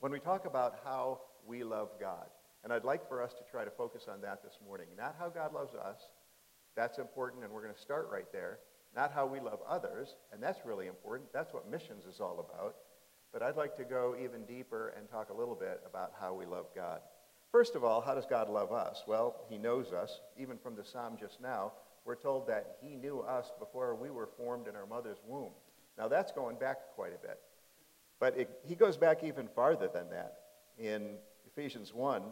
When 0.00 0.10
we 0.10 0.20
talk 0.20 0.46
about 0.46 0.78
how 0.84 1.20
we 1.46 1.64
love 1.64 1.90
God, 2.00 2.26
and 2.64 2.72
I'd 2.72 2.84
like 2.84 3.06
for 3.08 3.22
us 3.22 3.34
to 3.34 3.50
try 3.50 3.64
to 3.64 3.70
focus 3.70 4.04
on 4.10 4.20
that 4.22 4.42
this 4.42 4.58
morning, 4.64 4.86
not 4.96 5.16
how 5.18 5.28
God 5.28 5.52
loves 5.52 5.74
us. 5.74 5.98
That's 6.76 6.98
important, 6.98 7.44
and 7.44 7.52
we're 7.52 7.62
going 7.62 7.74
to 7.74 7.80
start 7.80 8.08
right 8.10 8.30
there 8.32 8.58
not 8.94 9.12
how 9.12 9.26
we 9.26 9.40
love 9.40 9.60
others, 9.68 10.16
and 10.32 10.42
that's 10.42 10.64
really 10.64 10.86
important. 10.86 11.32
That's 11.32 11.52
what 11.52 11.70
missions 11.70 12.04
is 12.04 12.20
all 12.20 12.46
about. 12.50 12.76
But 13.32 13.42
I'd 13.42 13.56
like 13.56 13.76
to 13.76 13.84
go 13.84 14.14
even 14.22 14.44
deeper 14.44 14.92
and 14.96 15.08
talk 15.08 15.30
a 15.30 15.34
little 15.34 15.54
bit 15.54 15.80
about 15.86 16.12
how 16.20 16.34
we 16.34 16.44
love 16.44 16.66
God. 16.74 17.00
First 17.50 17.74
of 17.74 17.84
all, 17.84 18.00
how 18.00 18.14
does 18.14 18.26
God 18.26 18.48
love 18.48 18.72
us? 18.72 19.02
Well, 19.06 19.36
he 19.48 19.58
knows 19.58 19.92
us. 19.92 20.20
Even 20.38 20.58
from 20.58 20.76
the 20.76 20.84
psalm 20.84 21.16
just 21.18 21.40
now, 21.40 21.72
we're 22.04 22.16
told 22.16 22.46
that 22.48 22.76
he 22.80 22.94
knew 22.94 23.20
us 23.20 23.52
before 23.58 23.94
we 23.94 24.10
were 24.10 24.28
formed 24.36 24.68
in 24.68 24.76
our 24.76 24.86
mother's 24.86 25.18
womb. 25.26 25.52
Now, 25.96 26.08
that's 26.08 26.32
going 26.32 26.56
back 26.56 26.78
quite 26.94 27.12
a 27.14 27.26
bit. 27.26 27.38
But 28.20 28.36
it, 28.38 28.50
he 28.64 28.74
goes 28.74 28.96
back 28.96 29.24
even 29.24 29.48
farther 29.48 29.88
than 29.92 30.08
that. 30.10 30.34
In 30.78 31.16
Ephesians 31.46 31.92
1, 31.94 32.22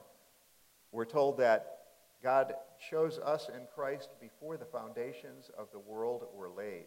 we're 0.92 1.04
told 1.04 1.38
that 1.38 1.79
God 2.22 2.54
chose 2.90 3.18
us 3.18 3.48
in 3.48 3.62
Christ 3.74 4.10
before 4.20 4.56
the 4.56 4.64
foundations 4.64 5.50
of 5.58 5.68
the 5.72 5.78
world 5.78 6.22
were 6.34 6.50
laid. 6.50 6.86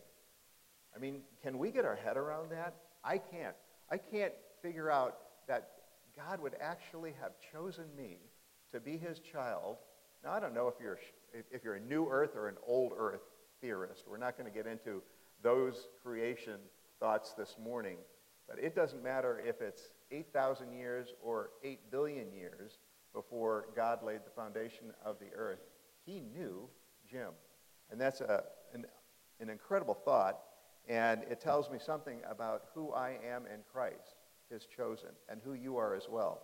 I 0.95 0.99
mean, 0.99 1.21
can 1.41 1.57
we 1.57 1.71
get 1.71 1.85
our 1.85 1.95
head 1.95 2.17
around 2.17 2.51
that? 2.51 2.75
I 3.03 3.17
can't. 3.17 3.55
I 3.89 3.97
can't 3.97 4.33
figure 4.61 4.91
out 4.91 5.17
that 5.47 5.69
God 6.15 6.39
would 6.39 6.55
actually 6.61 7.13
have 7.21 7.31
chosen 7.51 7.85
me 7.97 8.17
to 8.71 8.79
be 8.79 8.97
his 8.97 9.19
child. 9.19 9.77
Now, 10.23 10.31
I 10.31 10.39
don't 10.39 10.53
know 10.53 10.67
if 10.67 10.75
you're, 10.81 10.99
if 11.51 11.63
you're 11.63 11.75
a 11.75 11.79
new 11.79 12.07
earth 12.09 12.35
or 12.35 12.47
an 12.47 12.57
old 12.65 12.93
earth 12.97 13.21
theorist. 13.61 14.05
We're 14.07 14.17
not 14.17 14.37
going 14.37 14.51
to 14.51 14.55
get 14.55 14.67
into 14.67 15.01
those 15.41 15.87
creation 16.03 16.59
thoughts 16.99 17.33
this 17.33 17.55
morning. 17.61 17.97
But 18.47 18.59
it 18.59 18.75
doesn't 18.75 19.03
matter 19.03 19.41
if 19.45 19.61
it's 19.61 19.89
8,000 20.11 20.73
years 20.73 21.13
or 21.23 21.49
8 21.63 21.91
billion 21.91 22.31
years. 22.31 22.77
Before 23.13 23.67
God 23.75 24.03
laid 24.03 24.21
the 24.25 24.31
foundation 24.35 24.91
of 25.05 25.17
the 25.19 25.33
earth, 25.35 25.61
he 26.05 26.19
knew 26.19 26.67
Jim. 27.09 27.29
And 27.91 27.99
that's 27.99 28.21
a, 28.21 28.43
an, 28.73 28.85
an 29.39 29.49
incredible 29.49 29.93
thought. 29.93 30.39
And 30.87 31.23
it 31.29 31.39
tells 31.39 31.69
me 31.69 31.77
something 31.79 32.19
about 32.29 32.63
who 32.73 32.91
I 32.91 33.17
am 33.25 33.45
in 33.45 33.59
Christ, 33.71 34.17
his 34.49 34.65
chosen, 34.65 35.09
and 35.29 35.39
who 35.43 35.53
you 35.53 35.77
are 35.77 35.95
as 35.95 36.07
well. 36.09 36.43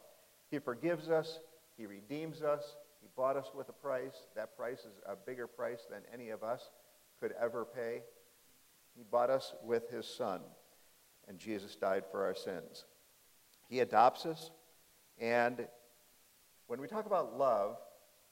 He 0.49 0.59
forgives 0.59 1.09
us, 1.09 1.39
he 1.77 1.85
redeems 1.85 2.41
us, 2.41 2.75
he 3.01 3.07
bought 3.15 3.38
us 3.38 3.47
with 3.55 3.69
a 3.69 3.73
price. 3.73 4.27
That 4.35 4.55
price 4.57 4.79
is 4.79 4.99
a 5.05 5.15
bigger 5.15 5.47
price 5.47 5.81
than 5.89 6.01
any 6.13 6.29
of 6.29 6.43
us 6.43 6.69
could 7.19 7.33
ever 7.41 7.65
pay. 7.65 8.01
He 8.95 9.03
bought 9.03 9.29
us 9.29 9.53
with 9.63 9.89
his 9.89 10.07
son, 10.07 10.41
and 11.27 11.38
Jesus 11.38 11.75
died 11.75 12.03
for 12.11 12.23
our 12.25 12.35
sins. 12.35 12.85
He 13.69 13.79
adopts 13.79 14.25
us, 14.25 14.51
and 15.19 15.67
when 16.69 16.79
we 16.79 16.88
talk 16.88 17.07
about 17.07 17.35
love, 17.35 17.77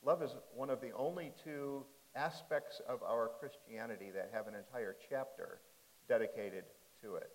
love 0.06 0.22
is 0.22 0.36
one 0.56 0.70
of 0.70 0.80
the 0.80 0.92
only 0.92 1.32
two 1.44 1.84
aspects 2.16 2.80
of 2.88 3.02
our 3.02 3.32
Christianity 3.40 4.12
that 4.14 4.30
have 4.32 4.48
an 4.48 4.54
entire 4.54 4.96
chapter 5.10 5.60
dedicated 6.08 6.66
to 7.02 7.16
it. 7.16 7.32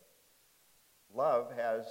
Love 1.13 1.51
has 1.57 1.85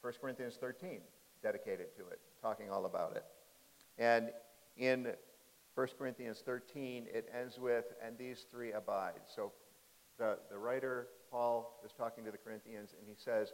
1 0.00 0.14
Corinthians 0.20 0.58
13 0.60 0.98
dedicated 1.40 1.94
to 1.96 2.02
it, 2.08 2.18
talking 2.42 2.68
all 2.68 2.84
about 2.86 3.14
it. 3.14 3.24
And 3.96 4.30
in 4.76 5.12
1 5.76 5.86
Corinthians 5.96 6.42
13, 6.44 7.06
it 7.14 7.28
ends 7.32 7.60
with, 7.60 7.84
and 8.04 8.18
these 8.18 8.44
three 8.50 8.72
abide. 8.72 9.20
So 9.36 9.52
the, 10.18 10.38
the 10.50 10.58
writer, 10.58 11.06
Paul, 11.30 11.80
is 11.86 11.92
talking 11.92 12.24
to 12.24 12.32
the 12.32 12.38
Corinthians, 12.38 12.92
and 12.98 13.06
he 13.06 13.14
says, 13.16 13.52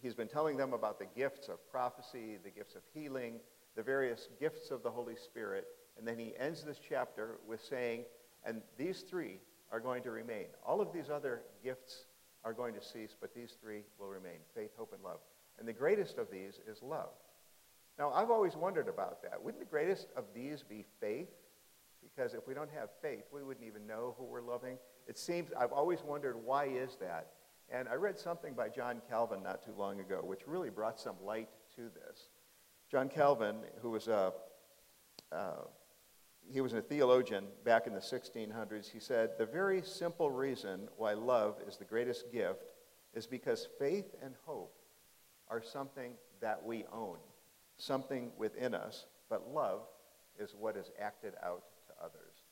he's 0.00 0.14
been 0.14 0.28
telling 0.28 0.56
them 0.56 0.74
about 0.74 1.00
the 1.00 1.06
gifts 1.16 1.48
of 1.48 1.68
prophecy, 1.72 2.38
the 2.44 2.50
gifts 2.50 2.76
of 2.76 2.82
healing, 2.94 3.40
the 3.80 3.84
various 3.84 4.28
gifts 4.38 4.70
of 4.70 4.82
the 4.82 4.90
Holy 4.90 5.16
Spirit. 5.16 5.66
And 5.96 6.06
then 6.06 6.18
he 6.18 6.34
ends 6.38 6.62
this 6.62 6.78
chapter 6.86 7.38
with 7.48 7.64
saying, 7.64 8.04
and 8.44 8.60
these 8.76 9.00
three 9.00 9.38
are 9.72 9.80
going 9.80 10.02
to 10.02 10.10
remain. 10.10 10.48
All 10.66 10.82
of 10.82 10.92
these 10.92 11.08
other 11.08 11.40
gifts 11.64 12.04
are 12.44 12.52
going 12.52 12.74
to 12.74 12.82
cease, 12.82 13.16
but 13.18 13.34
these 13.34 13.56
three 13.58 13.84
will 13.98 14.08
remain 14.08 14.40
faith, 14.54 14.72
hope, 14.76 14.92
and 14.92 15.02
love. 15.02 15.20
And 15.58 15.66
the 15.66 15.72
greatest 15.72 16.18
of 16.18 16.30
these 16.30 16.60
is 16.70 16.82
love. 16.82 17.08
Now, 17.98 18.12
I've 18.12 18.30
always 18.30 18.54
wondered 18.54 18.86
about 18.86 19.22
that. 19.22 19.42
Wouldn't 19.42 19.62
the 19.62 19.70
greatest 19.70 20.08
of 20.14 20.24
these 20.34 20.62
be 20.62 20.84
faith? 21.00 21.30
Because 22.02 22.34
if 22.34 22.46
we 22.46 22.52
don't 22.52 22.70
have 22.78 22.90
faith, 23.00 23.24
we 23.32 23.42
wouldn't 23.42 23.66
even 23.66 23.86
know 23.86 24.14
who 24.18 24.24
we're 24.24 24.42
loving. 24.42 24.76
It 25.08 25.16
seems, 25.16 25.52
I've 25.58 25.72
always 25.72 26.02
wondered, 26.02 26.36
why 26.44 26.66
is 26.66 26.96
that? 27.00 27.28
And 27.70 27.88
I 27.88 27.94
read 27.94 28.18
something 28.18 28.52
by 28.52 28.68
John 28.68 29.00
Calvin 29.08 29.42
not 29.42 29.64
too 29.64 29.72
long 29.78 30.00
ago, 30.00 30.20
which 30.22 30.46
really 30.46 30.68
brought 30.68 31.00
some 31.00 31.16
light 31.24 31.48
to 31.76 31.84
this. 31.94 32.28
John 32.90 33.08
Calvin, 33.08 33.56
who 33.82 33.90
was 33.90 34.08
a, 34.08 34.32
uh, 35.30 35.62
he 36.50 36.60
was 36.60 36.72
a 36.72 36.82
theologian 36.82 37.44
back 37.64 37.86
in 37.86 37.92
the 37.92 38.00
1600s, 38.00 38.90
he 38.90 38.98
said, 38.98 39.30
the 39.38 39.46
very 39.46 39.82
simple 39.82 40.30
reason 40.30 40.88
why 40.96 41.12
love 41.12 41.58
is 41.68 41.76
the 41.76 41.84
greatest 41.84 42.32
gift 42.32 42.64
is 43.14 43.28
because 43.28 43.68
faith 43.78 44.14
and 44.22 44.34
hope 44.44 44.74
are 45.48 45.62
something 45.62 46.14
that 46.40 46.64
we 46.64 46.84
own, 46.92 47.18
something 47.76 48.32
within 48.36 48.74
us, 48.74 49.06
but 49.28 49.52
love 49.52 49.82
is 50.38 50.54
what 50.58 50.76
is 50.76 50.90
acted 51.00 51.34
out 51.44 51.62
to 51.86 52.04
others. 52.04 52.42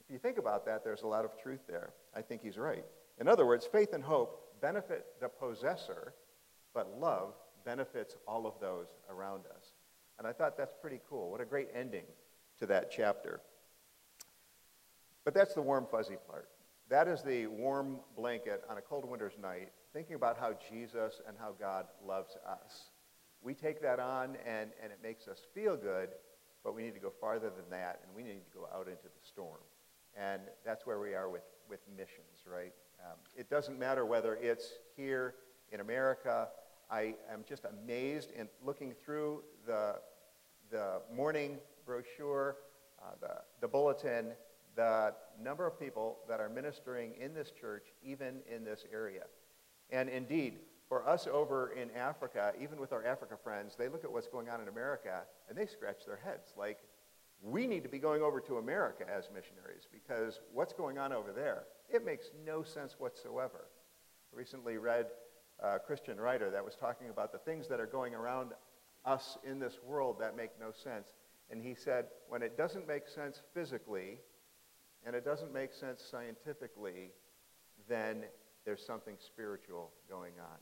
If 0.00 0.12
you 0.12 0.18
think 0.18 0.38
about 0.38 0.66
that, 0.66 0.82
there's 0.82 1.02
a 1.02 1.06
lot 1.06 1.24
of 1.24 1.40
truth 1.40 1.60
there. 1.68 1.90
I 2.14 2.22
think 2.22 2.42
he's 2.42 2.58
right. 2.58 2.84
In 3.20 3.28
other 3.28 3.46
words, 3.46 3.64
faith 3.64 3.92
and 3.92 4.02
hope 4.02 4.60
benefit 4.60 5.06
the 5.20 5.28
possessor, 5.28 6.14
but 6.74 6.98
love 6.98 7.34
benefits 7.66 8.16
all 8.26 8.46
of 8.46 8.54
those 8.60 8.86
around 9.10 9.42
us. 9.54 9.74
And 10.18 10.26
I 10.26 10.32
thought 10.32 10.56
that's 10.56 10.72
pretty 10.80 11.00
cool. 11.10 11.30
What 11.30 11.42
a 11.42 11.44
great 11.44 11.68
ending 11.74 12.04
to 12.60 12.66
that 12.66 12.90
chapter. 12.90 13.40
But 15.24 15.34
that's 15.34 15.52
the 15.52 15.60
warm, 15.60 15.86
fuzzy 15.90 16.16
part. 16.30 16.48
That 16.88 17.08
is 17.08 17.22
the 17.22 17.48
warm 17.48 17.98
blanket 18.16 18.62
on 18.70 18.78
a 18.78 18.80
cold 18.80 19.04
winter's 19.04 19.36
night, 19.42 19.72
thinking 19.92 20.14
about 20.14 20.38
how 20.38 20.54
Jesus 20.70 21.20
and 21.26 21.36
how 21.38 21.54
God 21.58 21.86
loves 22.06 22.36
us. 22.48 22.90
We 23.42 23.52
take 23.52 23.82
that 23.82 23.98
on 23.98 24.36
and, 24.46 24.70
and 24.82 24.92
it 24.92 25.00
makes 25.02 25.28
us 25.28 25.40
feel 25.52 25.76
good, 25.76 26.10
but 26.64 26.74
we 26.74 26.82
need 26.82 26.94
to 26.94 27.00
go 27.00 27.12
farther 27.20 27.50
than 27.50 27.68
that, 27.70 28.00
and 28.04 28.14
we 28.14 28.22
need 28.22 28.38
to 28.38 28.58
go 28.58 28.68
out 28.72 28.86
into 28.86 29.04
the 29.04 29.26
storm. 29.26 29.60
And 30.16 30.42
that's 30.64 30.86
where 30.86 31.00
we 31.00 31.14
are 31.14 31.28
with, 31.28 31.44
with 31.68 31.80
missions, 31.96 32.46
right? 32.50 32.72
Um, 33.04 33.18
it 33.36 33.50
doesn't 33.50 33.78
matter 33.78 34.06
whether 34.06 34.36
it's 34.36 34.70
here 34.96 35.34
in 35.72 35.80
America. 35.80 36.48
I 36.90 37.14
am 37.32 37.44
just 37.48 37.64
amazed 37.64 38.30
in 38.32 38.48
looking 38.64 38.94
through 39.04 39.42
the, 39.66 39.96
the 40.70 41.00
morning 41.14 41.58
brochure, 41.84 42.56
uh, 43.02 43.12
the, 43.20 43.42
the 43.60 43.68
bulletin, 43.68 44.32
the 44.76 45.14
number 45.42 45.66
of 45.66 45.78
people 45.78 46.18
that 46.28 46.40
are 46.40 46.48
ministering 46.48 47.14
in 47.20 47.34
this 47.34 47.50
church, 47.50 47.86
even 48.02 48.40
in 48.52 48.64
this 48.64 48.84
area. 48.92 49.24
And 49.90 50.08
indeed, 50.08 50.58
for 50.88 51.08
us 51.08 51.26
over 51.26 51.72
in 51.72 51.90
Africa, 51.92 52.52
even 52.60 52.80
with 52.80 52.92
our 52.92 53.04
Africa 53.04 53.36
friends, 53.42 53.74
they 53.76 53.88
look 53.88 54.04
at 54.04 54.12
what's 54.12 54.28
going 54.28 54.48
on 54.48 54.60
in 54.60 54.68
America 54.68 55.22
and 55.48 55.58
they 55.58 55.66
scratch 55.66 56.04
their 56.06 56.20
heads 56.24 56.52
like, 56.56 56.78
we 57.42 57.66
need 57.66 57.82
to 57.82 57.88
be 57.88 57.98
going 57.98 58.22
over 58.22 58.40
to 58.40 58.56
America 58.56 59.04
as 59.12 59.28
missionaries 59.34 59.86
because 59.92 60.40
what's 60.52 60.72
going 60.72 60.98
on 60.98 61.12
over 61.12 61.32
there, 61.32 61.64
it 61.90 62.04
makes 62.04 62.30
no 62.46 62.62
sense 62.62 62.96
whatsoever. 62.98 63.66
I 64.32 64.36
recently 64.36 64.78
read 64.78 65.06
a 65.62 65.78
Christian 65.78 66.18
writer 66.18 66.50
that 66.50 66.64
was 66.64 66.74
talking 66.74 67.08
about 67.08 67.32
the 67.32 67.38
things 67.38 67.68
that 67.68 67.80
are 67.80 67.86
going 67.86 68.14
around 68.14 68.52
us 69.04 69.38
in 69.44 69.58
this 69.58 69.78
world 69.84 70.16
that 70.20 70.36
make 70.36 70.50
no 70.60 70.72
sense. 70.72 71.08
And 71.50 71.62
he 71.62 71.74
said, 71.74 72.06
when 72.28 72.42
it 72.42 72.56
doesn't 72.56 72.86
make 72.86 73.08
sense 73.08 73.42
physically 73.54 74.18
and 75.04 75.14
it 75.14 75.24
doesn't 75.24 75.52
make 75.52 75.72
sense 75.72 76.02
scientifically, 76.02 77.12
then 77.88 78.24
there's 78.64 78.84
something 78.84 79.16
spiritual 79.18 79.92
going 80.08 80.32
on. 80.40 80.58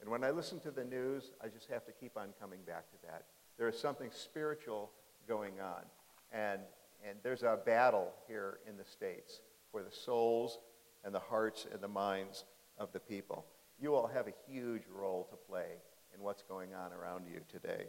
And 0.00 0.08
when 0.08 0.22
I 0.22 0.30
listen 0.30 0.60
to 0.60 0.70
the 0.70 0.84
news, 0.84 1.32
I 1.42 1.48
just 1.48 1.68
have 1.70 1.84
to 1.86 1.92
keep 1.92 2.16
on 2.16 2.28
coming 2.40 2.60
back 2.66 2.88
to 2.90 2.96
that. 3.06 3.24
There 3.58 3.68
is 3.68 3.78
something 3.78 4.10
spiritual 4.12 4.92
going 5.26 5.54
on. 5.60 5.82
And, 6.30 6.60
and 7.06 7.18
there's 7.24 7.42
a 7.42 7.58
battle 7.66 8.12
here 8.28 8.60
in 8.68 8.76
the 8.76 8.84
States 8.84 9.40
for 9.72 9.82
the 9.82 9.90
souls 9.90 10.60
and 11.04 11.12
the 11.12 11.18
hearts 11.18 11.66
and 11.70 11.80
the 11.80 11.88
minds 11.88 12.44
of 12.78 12.92
the 12.92 13.00
people. 13.00 13.44
You 13.80 13.94
all 13.94 14.08
have 14.08 14.26
a 14.26 14.34
huge 14.50 14.82
role 14.92 15.26
to 15.30 15.36
play 15.36 15.76
in 16.14 16.22
what's 16.22 16.42
going 16.42 16.74
on 16.74 16.92
around 16.92 17.26
you 17.32 17.40
today. 17.50 17.84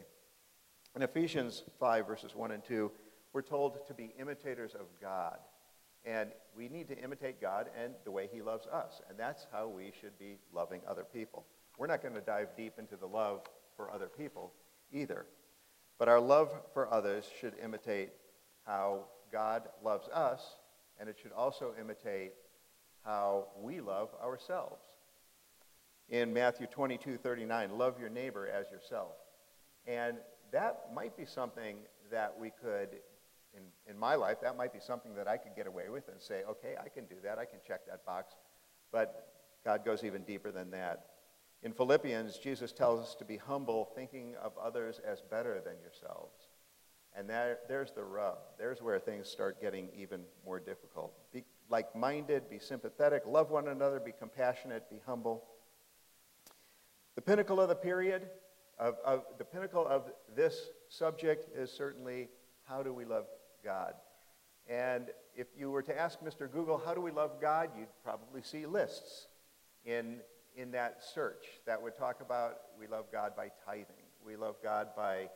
In 0.96 1.01
Ephesians 1.01 1.63
5, 1.79 2.08
verses 2.08 2.36
1 2.36 2.51
and 2.51 2.63
2, 2.63 2.91
we're 3.34 3.41
told 3.41 3.86
to 3.88 3.93
be 3.93 4.13
imitators 4.19 4.75
of 4.75 4.86
God. 5.01 5.38
And 6.05 6.29
we 6.55 6.69
need 6.69 6.88
to 6.89 6.98
imitate 6.98 7.41
God 7.41 7.69
and 7.81 7.93
the 8.05 8.12
way 8.12 8.29
he 8.31 8.41
loves 8.41 8.67
us. 8.67 9.01
And 9.10 9.17
that's 9.17 9.48
how 9.51 9.67
we 9.67 9.91
should 10.00 10.17
be 10.17 10.38
loving 10.53 10.81
other 10.88 11.03
people. 11.03 11.46
We're 11.77 11.88
not 11.88 12.01
going 12.01 12.15
to 12.15 12.22
dive 12.22 12.50
deep 12.55 12.74
into 12.77 12.96
the 12.96 13.08
love 13.08 13.41
for 13.75 13.91
other 13.91 14.08
people 14.08 14.53
either. 14.91 15.25
But 15.98 16.08
our 16.08 16.19
love 16.19 16.51
for 16.74 16.91
others 16.93 17.29
should 17.39 17.53
imitate 17.63 18.12
how 18.65 19.05
God 19.31 19.63
loves 19.84 20.08
us, 20.10 20.55
and 21.00 21.10
it 21.10 21.17
should 21.22 21.31
also 21.31 21.74
imitate 21.79 22.34
how 23.03 23.48
we 23.60 23.81
love 23.81 24.10
ourselves. 24.24 24.84
In 26.10 26.34
Matthew 26.34 26.66
22, 26.66 27.18
39, 27.18 27.78
love 27.78 28.00
your 28.00 28.10
neighbor 28.10 28.48
as 28.48 28.72
yourself. 28.72 29.13
And 29.86 30.18
that 30.51 30.86
might 30.94 31.16
be 31.16 31.25
something 31.25 31.78
that 32.12 32.36
we 32.39 32.51
could, 32.62 32.89
in, 33.54 33.62
in 33.88 33.98
my 33.98 34.16
life, 34.16 34.38
that 34.42 34.58
might 34.58 34.74
be 34.74 34.80
something 34.80 35.13
that 35.13 35.28
I 35.28 35.38
could 35.38 35.56
get 35.56 35.68
away 35.68 35.89
with 35.89 36.08
and 36.08 36.20
say, 36.20 36.42
okay, 36.50 36.74
I 36.84 36.89
can 36.89 37.06
do 37.06 37.16
that, 37.24 37.38
I 37.38 37.46
can 37.46 37.60
check 37.68 37.86
that 37.86 38.06
box. 38.06 38.34
But 38.92 39.28
God 39.63 39.86
goes 39.86 40.04
even 40.04 40.24
deeper 40.24 40.51
than 40.51 40.72
that. 40.72 41.06
In 41.62 41.74
Philippians, 41.74 42.38
Jesus 42.38 42.72
tells 42.72 43.01
us 43.01 43.16
to 43.16 43.25
be 43.25 43.38
humble, 43.38 43.92
thinking 43.94 44.34
of 44.42 44.54
others 44.58 45.00
as 45.06 45.22
better 45.22 45.62
than 45.63 45.75
yourselves. 45.80 46.48
And 47.16 47.30
that, 47.30 47.68
there's 47.68 47.92
the 47.92 48.04
rub. 48.04 48.38
There's 48.58 48.82
where 48.82 48.98
things 48.98 49.28
start 49.28 49.62
getting 49.62 49.89
even 49.96 50.22
more 50.44 50.60
difficult. 50.60 51.13
Be 51.32 51.44
like 51.70 51.96
minded, 51.96 52.50
be 52.50 52.58
sympathetic, 52.58 53.24
love 53.28 53.51
one 53.51 53.68
another, 53.68 54.00
be 54.00 54.13
compassionate, 54.18 54.89
be 54.89 55.01
humble. 55.06 55.44
The 57.20 57.26
pinnacle 57.26 57.60
of 57.60 57.68
the 57.68 57.76
period, 57.76 58.30
of, 58.80 58.96
of, 59.04 59.24
the 59.38 59.44
pinnacle 59.44 59.86
of 59.86 60.04
this 60.38 60.70
subject 60.88 61.54
is 61.54 61.70
certainly 61.70 62.30
how 62.64 62.82
do 62.82 62.94
we 62.94 63.04
love 63.04 63.26
God? 63.62 63.96
And 64.70 65.08
if 65.36 65.48
you 65.54 65.70
were 65.70 65.82
to 65.82 66.00
ask 66.00 66.22
Mr. 66.22 66.50
Google, 66.50 66.78
how 66.78 66.94
do 66.94 67.02
we 67.02 67.12
love 67.12 67.42
God, 67.42 67.72
you'd 67.78 67.90
probably 68.06 68.42
see 68.42 68.66
lists 68.66 69.28
in, 69.84 70.22
in 70.56 70.72
that 70.72 71.04
search 71.14 71.44
that 71.66 71.82
would 71.82 71.98
talk 71.98 72.22
about 72.22 72.56
we 72.80 72.88
love 72.88 73.08
God 73.12 73.36
by 73.36 73.50
tithing, 73.66 74.08
we 74.26 74.38
love 74.38 74.56
God 74.64 74.88
by 74.96 75.28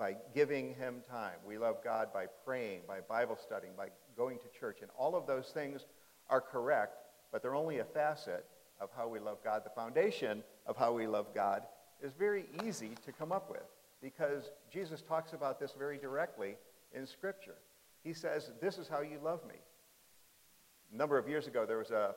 by 0.00 0.16
giving 0.34 0.74
him 0.74 0.96
time. 1.08 1.38
We 1.46 1.58
love 1.58 1.76
God 1.84 2.08
by 2.12 2.26
praying, 2.44 2.80
by 2.88 3.02
Bible 3.02 3.38
studying, 3.40 3.74
by 3.76 3.90
going 4.16 4.38
to 4.38 4.58
church. 4.58 4.78
And 4.82 4.90
all 4.98 5.14
of 5.14 5.28
those 5.28 5.50
things 5.54 5.86
are 6.28 6.40
correct, 6.40 6.98
but 7.30 7.40
they're 7.40 7.54
only 7.54 7.78
a 7.78 7.84
facet 7.84 8.44
of 8.80 8.90
how 8.96 9.08
we 9.08 9.18
love 9.18 9.38
God. 9.42 9.62
The 9.64 9.70
foundation 9.70 10.42
of 10.66 10.76
how 10.76 10.92
we 10.92 11.06
love 11.06 11.34
God 11.34 11.62
is 12.02 12.12
very 12.12 12.46
easy 12.64 12.90
to 13.04 13.12
come 13.12 13.32
up 13.32 13.50
with. 13.50 13.62
because 14.02 14.50
Jesus 14.70 15.00
talks 15.02 15.32
about 15.32 15.58
this 15.58 15.72
very 15.76 15.98
directly 15.98 16.56
in 16.94 17.06
Scripture. 17.06 17.56
He 18.04 18.12
says, 18.12 18.52
This 18.60 18.78
is 18.78 18.88
how 18.88 19.00
you 19.00 19.18
love 19.22 19.40
me. 19.48 19.56
A 20.92 20.96
number 20.96 21.18
of 21.18 21.28
years 21.28 21.46
ago, 21.46 21.64
there 21.66 21.78
was 21.78 21.90
a 21.90 22.14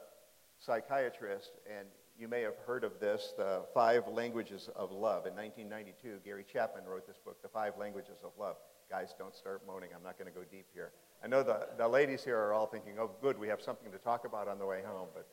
psychiatrist, 0.59 1.51
and 1.65 1.87
you 2.19 2.27
may 2.27 2.41
have 2.41 2.55
heard 2.67 2.83
of 2.83 2.99
this, 2.99 3.33
The 3.37 3.61
Five 3.73 4.07
Languages 4.07 4.69
of 4.75 4.91
Love. 4.91 5.25
In 5.25 5.33
1992, 5.35 6.19
Gary 6.25 6.45
Chapman 6.51 6.83
wrote 6.85 7.07
this 7.07 7.17
book, 7.17 7.41
The 7.41 7.47
Five 7.47 7.73
Languages 7.79 8.17
of 8.23 8.31
Love. 8.37 8.57
Guys, 8.89 9.15
don't 9.17 9.35
start 9.35 9.61
moaning. 9.65 9.89
I'm 9.95 10.03
not 10.03 10.17
going 10.17 10.31
to 10.31 10.37
go 10.37 10.43
deep 10.51 10.65
here. 10.73 10.91
I 11.23 11.27
know 11.27 11.43
the, 11.43 11.69
the 11.77 11.87
ladies 11.87 12.23
here 12.23 12.37
are 12.37 12.53
all 12.53 12.67
thinking, 12.67 12.93
oh, 12.99 13.11
good, 13.21 13.39
we 13.39 13.47
have 13.47 13.61
something 13.61 13.91
to 13.91 13.97
talk 13.97 14.25
about 14.25 14.47
on 14.47 14.59
the 14.59 14.65
way 14.65 14.81
home. 14.85 15.07
But 15.13 15.27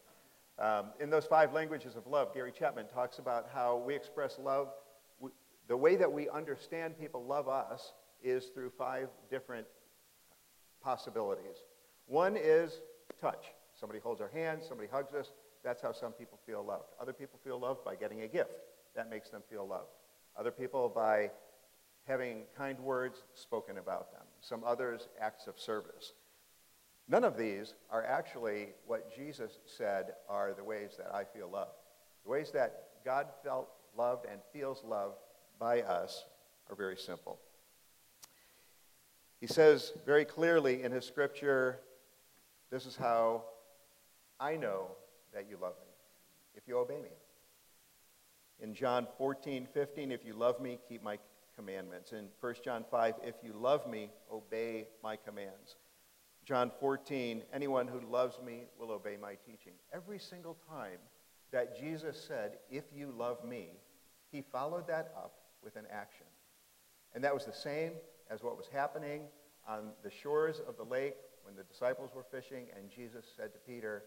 um, 0.58 0.86
in 1.00 1.10
those 1.10 1.26
five 1.26 1.52
languages 1.52 1.96
of 1.96 2.06
love, 2.06 2.32
Gary 2.32 2.52
Chapman 2.52 2.86
talks 2.88 3.18
about 3.18 3.48
how 3.52 3.76
we 3.76 3.94
express 3.94 4.38
love. 4.38 4.68
We, 5.20 5.30
the 5.68 5.76
way 5.76 5.96
that 5.96 6.10
we 6.10 6.28
understand 6.28 6.98
people 6.98 7.24
love 7.24 7.48
us 7.48 7.92
is 8.22 8.46
through 8.46 8.70
five 8.78 9.08
different 9.30 9.66
possibilities. 10.82 11.56
One 12.06 12.36
is 12.36 12.80
touch. 13.20 13.52
Somebody 13.78 14.00
holds 14.00 14.20
our 14.20 14.28
hand, 14.28 14.62
somebody 14.66 14.88
hugs 14.90 15.12
us. 15.12 15.32
That's 15.62 15.82
how 15.82 15.92
some 15.92 16.12
people 16.12 16.38
feel 16.46 16.64
loved. 16.64 16.84
Other 17.00 17.12
people 17.12 17.38
feel 17.44 17.58
loved 17.58 17.84
by 17.84 17.96
getting 17.96 18.22
a 18.22 18.28
gift. 18.28 18.52
That 18.94 19.10
makes 19.10 19.28
them 19.28 19.42
feel 19.50 19.66
loved. 19.66 19.90
Other 20.38 20.50
people 20.50 20.88
by 20.88 21.30
having 22.04 22.44
kind 22.56 22.78
words 22.78 23.24
spoken 23.34 23.78
about 23.78 24.12
them. 24.12 24.22
Some 24.40 24.62
others, 24.64 25.08
acts 25.20 25.46
of 25.48 25.58
service. 25.58 26.12
None 27.08 27.24
of 27.24 27.36
these 27.36 27.74
are 27.90 28.04
actually 28.04 28.70
what 28.86 29.14
Jesus 29.14 29.58
said 29.66 30.14
are 30.28 30.52
the 30.54 30.64
ways 30.64 30.92
that 30.98 31.14
I 31.14 31.24
feel 31.24 31.48
loved. 31.48 31.70
The 32.24 32.30
ways 32.30 32.50
that 32.52 32.88
God 33.04 33.28
felt 33.44 33.68
loved 33.96 34.26
and 34.30 34.40
feels 34.52 34.82
loved 34.84 35.18
by 35.58 35.82
us 35.82 36.24
are 36.68 36.74
very 36.74 36.96
simple. 36.96 37.38
He 39.40 39.46
says 39.46 39.92
very 40.04 40.24
clearly 40.24 40.82
in 40.82 40.90
his 40.90 41.04
scripture, 41.04 41.78
this 42.70 42.86
is 42.86 42.96
how 42.96 43.44
I 44.40 44.56
know 44.56 44.88
that 45.32 45.48
you 45.48 45.56
love 45.60 45.74
me, 45.80 45.92
if 46.56 46.66
you 46.66 46.78
obey 46.78 47.00
me. 47.00 47.10
In 48.60 48.74
John 48.74 49.06
14, 49.18 49.68
15, 49.72 50.10
if 50.10 50.24
you 50.24 50.32
love 50.32 50.60
me, 50.60 50.78
keep 50.88 51.02
my 51.02 51.18
commandments. 51.54 52.12
In 52.12 52.28
1 52.40 52.54
John 52.64 52.84
5, 52.90 53.14
if 53.22 53.34
you 53.44 53.52
love 53.52 53.86
me, 53.88 54.10
obey 54.32 54.88
my 55.02 55.16
commands. 55.16 55.76
John 56.46 56.70
14, 56.78 57.42
anyone 57.52 57.88
who 57.88 58.00
loves 58.08 58.38
me 58.40 58.66
will 58.78 58.92
obey 58.92 59.16
my 59.20 59.34
teaching. 59.44 59.72
Every 59.92 60.20
single 60.20 60.56
time 60.70 60.98
that 61.50 61.76
Jesus 61.76 62.16
said, 62.16 62.58
if 62.70 62.84
you 62.94 63.12
love 63.18 63.44
me, 63.44 63.70
he 64.30 64.42
followed 64.42 64.86
that 64.86 65.12
up 65.16 65.34
with 65.64 65.74
an 65.74 65.86
action. 65.90 66.26
And 67.14 67.24
that 67.24 67.34
was 67.34 67.46
the 67.46 67.52
same 67.52 67.94
as 68.30 68.44
what 68.44 68.56
was 68.56 68.68
happening 68.72 69.22
on 69.66 69.90
the 70.04 70.10
shores 70.10 70.60
of 70.68 70.76
the 70.76 70.84
lake 70.84 71.16
when 71.42 71.56
the 71.56 71.64
disciples 71.64 72.10
were 72.14 72.24
fishing, 72.30 72.66
and 72.76 72.90
Jesus 72.90 73.24
said 73.36 73.52
to 73.52 73.58
Peter, 73.58 74.04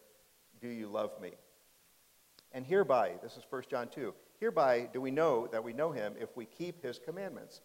Do 0.61 0.69
you 0.69 0.87
love 0.87 1.11
me? 1.21 1.31
And 2.53 2.65
hereby, 2.65 3.15
this 3.21 3.33
is 3.33 3.43
1 3.49 3.63
John 3.69 3.89
2, 3.89 4.13
hereby 4.39 4.87
do 4.93 5.01
we 5.01 5.11
know 5.11 5.47
that 5.47 5.63
we 5.63 5.73
know 5.73 5.91
him 5.91 6.13
if 6.17 6.37
we 6.37 6.45
keep 6.45 6.81
his 6.81 6.99
commandments. 6.99 7.59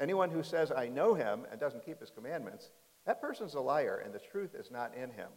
Anyone 0.00 0.30
who 0.30 0.42
says, 0.42 0.72
I 0.72 0.88
know 0.88 1.14
him, 1.14 1.46
and 1.50 1.60
doesn't 1.60 1.84
keep 1.84 2.00
his 2.00 2.10
commandments, 2.10 2.70
that 3.08 3.22
person's 3.22 3.54
a 3.54 3.60
liar, 3.60 4.02
and 4.04 4.12
the 4.12 4.18
truth 4.18 4.54
is 4.54 4.70
not 4.70 4.94
in 4.94 5.10
him. 5.10 5.30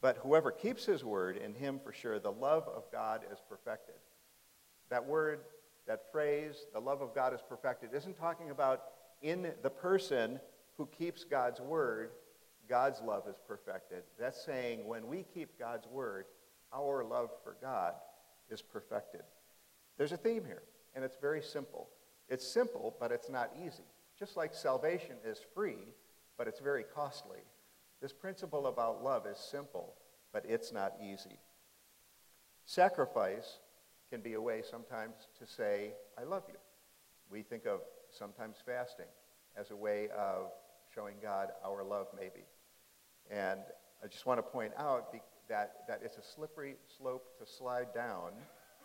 But 0.00 0.18
whoever 0.18 0.50
keeps 0.50 0.84
his 0.84 1.04
word, 1.04 1.36
in 1.36 1.54
him 1.54 1.78
for 1.78 1.92
sure, 1.92 2.18
the 2.18 2.32
love 2.32 2.66
of 2.66 2.90
God 2.90 3.20
is 3.32 3.38
perfected. 3.48 3.94
That 4.90 5.06
word, 5.06 5.42
that 5.86 6.10
phrase, 6.10 6.66
the 6.74 6.80
love 6.80 7.00
of 7.00 7.14
God 7.14 7.32
is 7.32 7.40
perfected, 7.48 7.90
isn't 7.94 8.18
talking 8.18 8.50
about 8.50 8.82
in 9.22 9.52
the 9.62 9.70
person 9.70 10.40
who 10.76 10.86
keeps 10.86 11.22
God's 11.22 11.60
word, 11.60 12.10
God's 12.68 13.00
love 13.00 13.28
is 13.28 13.36
perfected. 13.46 14.02
That's 14.18 14.44
saying 14.44 14.84
when 14.84 15.06
we 15.06 15.24
keep 15.32 15.56
God's 15.56 15.86
word, 15.86 16.24
our 16.74 17.04
love 17.04 17.30
for 17.44 17.56
God 17.62 17.94
is 18.50 18.60
perfected. 18.60 19.22
There's 19.98 20.10
a 20.10 20.16
theme 20.16 20.44
here, 20.44 20.62
and 20.96 21.04
it's 21.04 21.16
very 21.20 21.42
simple. 21.42 21.90
It's 22.28 22.44
simple, 22.44 22.96
but 22.98 23.12
it's 23.12 23.30
not 23.30 23.52
easy. 23.64 23.84
Just 24.18 24.36
like 24.36 24.52
salvation 24.52 25.14
is 25.24 25.38
free, 25.54 25.78
but 26.38 26.46
it's 26.46 26.60
very 26.60 26.84
costly. 26.84 27.40
This 28.00 28.12
principle 28.12 28.68
about 28.68 29.02
love 29.02 29.26
is 29.26 29.38
simple, 29.38 29.94
but 30.32 30.44
it's 30.48 30.72
not 30.72 30.94
easy. 31.02 31.38
Sacrifice 32.64 33.58
can 34.08 34.20
be 34.20 34.34
a 34.34 34.40
way 34.40 34.62
sometimes 34.68 35.14
to 35.38 35.46
say, 35.46 35.92
I 36.18 36.22
love 36.22 36.44
you. 36.48 36.58
We 37.30 37.42
think 37.42 37.66
of 37.66 37.80
sometimes 38.10 38.56
fasting 38.64 39.06
as 39.56 39.70
a 39.70 39.76
way 39.76 40.08
of 40.16 40.52
showing 40.94 41.16
God 41.20 41.48
our 41.64 41.82
love, 41.82 42.06
maybe. 42.16 42.46
And 43.30 43.60
I 44.02 44.06
just 44.06 44.24
want 44.24 44.38
to 44.38 44.42
point 44.42 44.72
out 44.78 45.12
that, 45.48 45.72
that 45.88 46.00
it's 46.04 46.16
a 46.16 46.22
slippery 46.22 46.76
slope 46.96 47.38
to 47.38 47.46
slide 47.46 47.92
down 47.92 48.32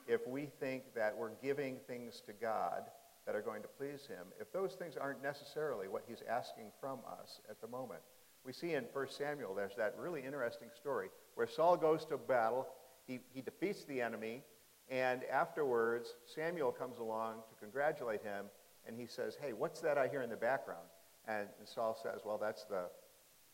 if 0.07 0.27
we 0.27 0.47
think 0.59 0.83
that 0.95 1.15
we're 1.15 1.35
giving 1.41 1.77
things 1.87 2.21
to 2.25 2.33
God 2.33 2.83
that 3.25 3.36
are 3.36 3.41
going 3.41 3.62
to 3.62 3.67
please 3.67 4.05
him, 4.05 4.27
if 4.39 4.51
those 4.51 4.73
things 4.73 4.95
aren't 4.97 5.23
necessarily 5.23 5.88
what 5.88 6.03
he's 6.07 6.23
asking 6.29 6.65
from 6.79 6.99
us 7.21 7.39
at 7.49 7.62
the 7.62 7.67
moment. 7.67 8.01
We 8.45 8.51
see 8.51 8.73
in 8.73 8.83
1 8.91 9.07
Samuel, 9.09 9.55
there's 9.55 9.75
that 9.77 9.95
really 9.97 10.21
interesting 10.21 10.67
story 10.75 11.09
where 11.36 11.47
Saul 11.47 11.77
goes 11.77 12.05
to 12.05 12.17
battle, 12.17 12.67
he, 13.07 13.19
he 13.33 13.41
defeats 13.41 13.86
the 13.86 14.01
enemy, 14.01 14.43
and 14.89 15.23
afterwards, 15.25 16.15
Samuel 16.25 16.71
comes 16.71 16.99
along 16.99 17.36
to 17.49 17.55
congratulate 17.59 18.21
him, 18.21 18.45
and 18.86 18.97
he 18.97 19.05
says, 19.05 19.38
Hey, 19.41 19.53
what's 19.53 19.79
that 19.81 19.97
I 19.97 20.07
hear 20.07 20.21
in 20.21 20.29
the 20.29 20.36
background? 20.36 20.86
And, 21.27 21.47
and 21.59 21.67
Saul 21.67 21.97
says, 22.01 22.21
Well, 22.25 22.38
that's 22.38 22.65
the 22.65 22.89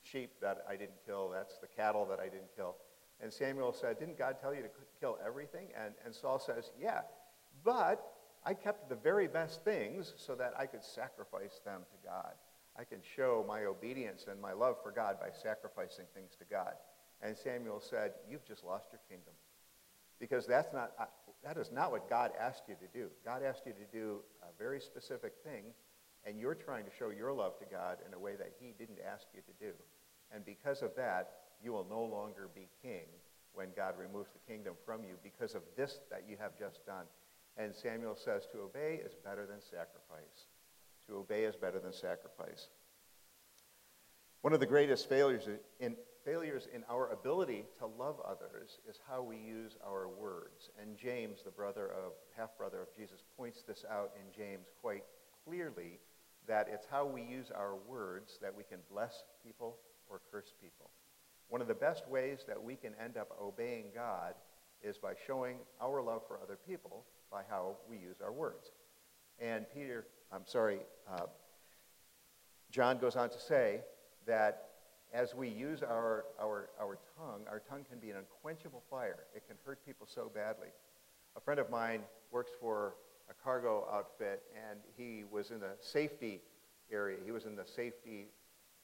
sheep 0.01 0.31
that 0.41 0.63
I 0.67 0.75
didn't 0.75 1.05
kill, 1.05 1.29
that's 1.29 1.57
the 1.59 1.67
cattle 1.67 2.05
that 2.07 2.19
I 2.19 2.25
didn't 2.25 2.55
kill. 2.55 2.75
And 3.21 3.31
Samuel 3.31 3.73
said, 3.73 3.99
Didn't 3.99 4.17
God 4.17 4.37
tell 4.41 4.55
you 4.55 4.63
to 4.63 4.69
kill 4.99 5.17
everything? 5.25 5.67
And, 5.79 5.93
and 6.03 6.15
Saul 6.15 6.39
says, 6.39 6.71
Yeah, 6.81 7.01
but 7.63 8.18
I 8.49 8.55
kept 8.55 8.89
the 8.89 8.95
very 8.95 9.27
best 9.27 9.63
things 9.63 10.15
so 10.17 10.33
that 10.33 10.53
I 10.57 10.65
could 10.65 10.83
sacrifice 10.83 11.61
them 11.63 11.81
to 11.81 11.97
God. 12.03 12.33
I 12.75 12.83
can 12.83 12.97
show 13.15 13.45
my 13.47 13.65
obedience 13.65 14.25
and 14.27 14.41
my 14.41 14.53
love 14.53 14.77
for 14.81 14.91
God 14.91 15.17
by 15.19 15.29
sacrificing 15.29 16.05
things 16.15 16.31
to 16.39 16.45
God. 16.49 16.73
And 17.21 17.37
Samuel 17.37 17.79
said, 17.79 18.13
You've 18.27 18.47
just 18.47 18.63
lost 18.63 18.87
your 18.91 19.01
kingdom. 19.07 19.33
Because 20.19 20.47
that's 20.47 20.73
not, 20.73 20.93
uh, 20.99 21.05
that 21.43 21.57
is 21.57 21.71
not 21.71 21.91
what 21.91 22.09
God 22.09 22.31
asked 22.41 22.63
you 22.67 22.73
to 22.73 22.87
do. 22.91 23.09
God 23.23 23.43
asked 23.43 23.67
you 23.67 23.73
to 23.73 23.85
do 23.95 24.21
a 24.41 24.51
very 24.57 24.81
specific 24.81 25.33
thing, 25.43 25.65
and 26.25 26.39
you're 26.39 26.55
trying 26.55 26.85
to 26.85 26.91
show 26.97 27.11
your 27.11 27.31
love 27.31 27.59
to 27.59 27.65
God 27.65 27.97
in 28.07 28.15
a 28.15 28.19
way 28.19 28.35
that 28.35 28.53
He 28.59 28.73
didn't 28.79 28.97
ask 29.13 29.27
you 29.31 29.41
to 29.41 29.63
do. 29.63 29.73
And 30.33 30.43
because 30.43 30.81
of 30.81 30.95
that, 30.95 31.33
you 31.63 31.71
will 31.71 31.85
no 31.87 32.01
longer 32.03 32.49
be 32.55 32.67
king 32.81 33.05
when 33.53 33.67
God 33.75 33.93
removes 33.99 34.31
the 34.33 34.51
kingdom 34.51 34.73
from 34.87 35.03
you 35.03 35.17
because 35.21 35.53
of 35.53 35.61
this 35.77 35.99
that 36.09 36.23
you 36.27 36.35
have 36.39 36.57
just 36.57 36.83
done. 36.87 37.05
And 37.59 37.75
Samuel 37.75 38.15
says, 38.15 38.47
to 38.53 38.61
obey 38.61 39.01
is 39.05 39.11
better 39.25 39.45
than 39.45 39.61
sacrifice. 39.61 40.47
To 41.07 41.17
obey 41.17 41.43
is 41.43 41.57
better 41.57 41.77
than 41.77 41.91
sacrifice. 41.91 42.69
One 44.41 44.53
of 44.53 44.61
the 44.61 44.65
greatest 44.65 45.09
failures 45.09 45.49
in, 45.81 45.97
failures 46.23 46.69
in 46.73 46.85
our 46.89 47.11
ability 47.11 47.65
to 47.79 47.85
love 47.85 48.15
others 48.25 48.79
is 48.89 49.01
how 49.09 49.21
we 49.21 49.35
use 49.35 49.75
our 49.85 50.07
words. 50.07 50.69
And 50.81 50.95
James, 50.95 51.39
the 51.43 51.51
brother 51.51 51.87
of, 51.87 52.13
half-brother 52.37 52.81
of 52.81 52.95
Jesus, 52.95 53.23
points 53.35 53.61
this 53.67 53.83
out 53.91 54.11
in 54.15 54.33
James 54.33 54.67
quite 54.81 55.03
clearly 55.45 55.99
that 56.47 56.69
it's 56.71 56.87
how 56.89 57.05
we 57.05 57.21
use 57.21 57.51
our 57.53 57.75
words 57.75 58.39
that 58.41 58.55
we 58.55 58.63
can 58.63 58.79
bless 58.89 59.25
people 59.43 59.75
or 60.09 60.21
curse 60.31 60.53
people. 60.61 60.89
One 61.49 61.61
of 61.61 61.67
the 61.67 61.73
best 61.73 62.07
ways 62.07 62.45
that 62.47 62.63
we 62.63 62.77
can 62.77 62.93
end 63.03 63.17
up 63.17 63.35
obeying 63.41 63.87
God 63.93 64.35
is 64.81 64.97
by 64.97 65.13
showing 65.27 65.57
our 65.81 66.01
love 66.01 66.21
for 66.25 66.39
other 66.41 66.57
people 66.65 67.03
by 67.31 67.41
how 67.49 67.77
we 67.89 67.97
use 67.97 68.17
our 68.23 68.31
words. 68.31 68.71
And 69.39 69.65
Peter, 69.73 70.05
I'm 70.31 70.45
sorry, 70.45 70.79
uh, 71.11 71.25
John 72.71 72.97
goes 72.99 73.15
on 73.15 73.29
to 73.29 73.39
say 73.39 73.81
that 74.27 74.69
as 75.13 75.33
we 75.33 75.47
use 75.47 75.81
our, 75.81 76.25
our, 76.39 76.69
our 76.79 76.99
tongue, 77.17 77.41
our 77.49 77.61
tongue 77.67 77.85
can 77.89 77.99
be 77.99 78.11
an 78.11 78.17
unquenchable 78.17 78.83
fire. 78.89 79.25
It 79.35 79.47
can 79.47 79.57
hurt 79.65 79.83
people 79.85 80.07
so 80.07 80.31
badly. 80.33 80.67
A 81.35 81.39
friend 81.39 81.59
of 81.59 81.69
mine 81.69 82.01
works 82.31 82.51
for 82.59 82.95
a 83.29 83.33
cargo 83.43 83.87
outfit, 83.91 84.43
and 84.69 84.79
he 84.97 85.23
was 85.31 85.51
in 85.51 85.59
the 85.59 85.71
safety 85.79 86.41
area. 86.91 87.17
He 87.23 87.31
was 87.31 87.45
in 87.45 87.55
the 87.55 87.65
safety 87.65 88.27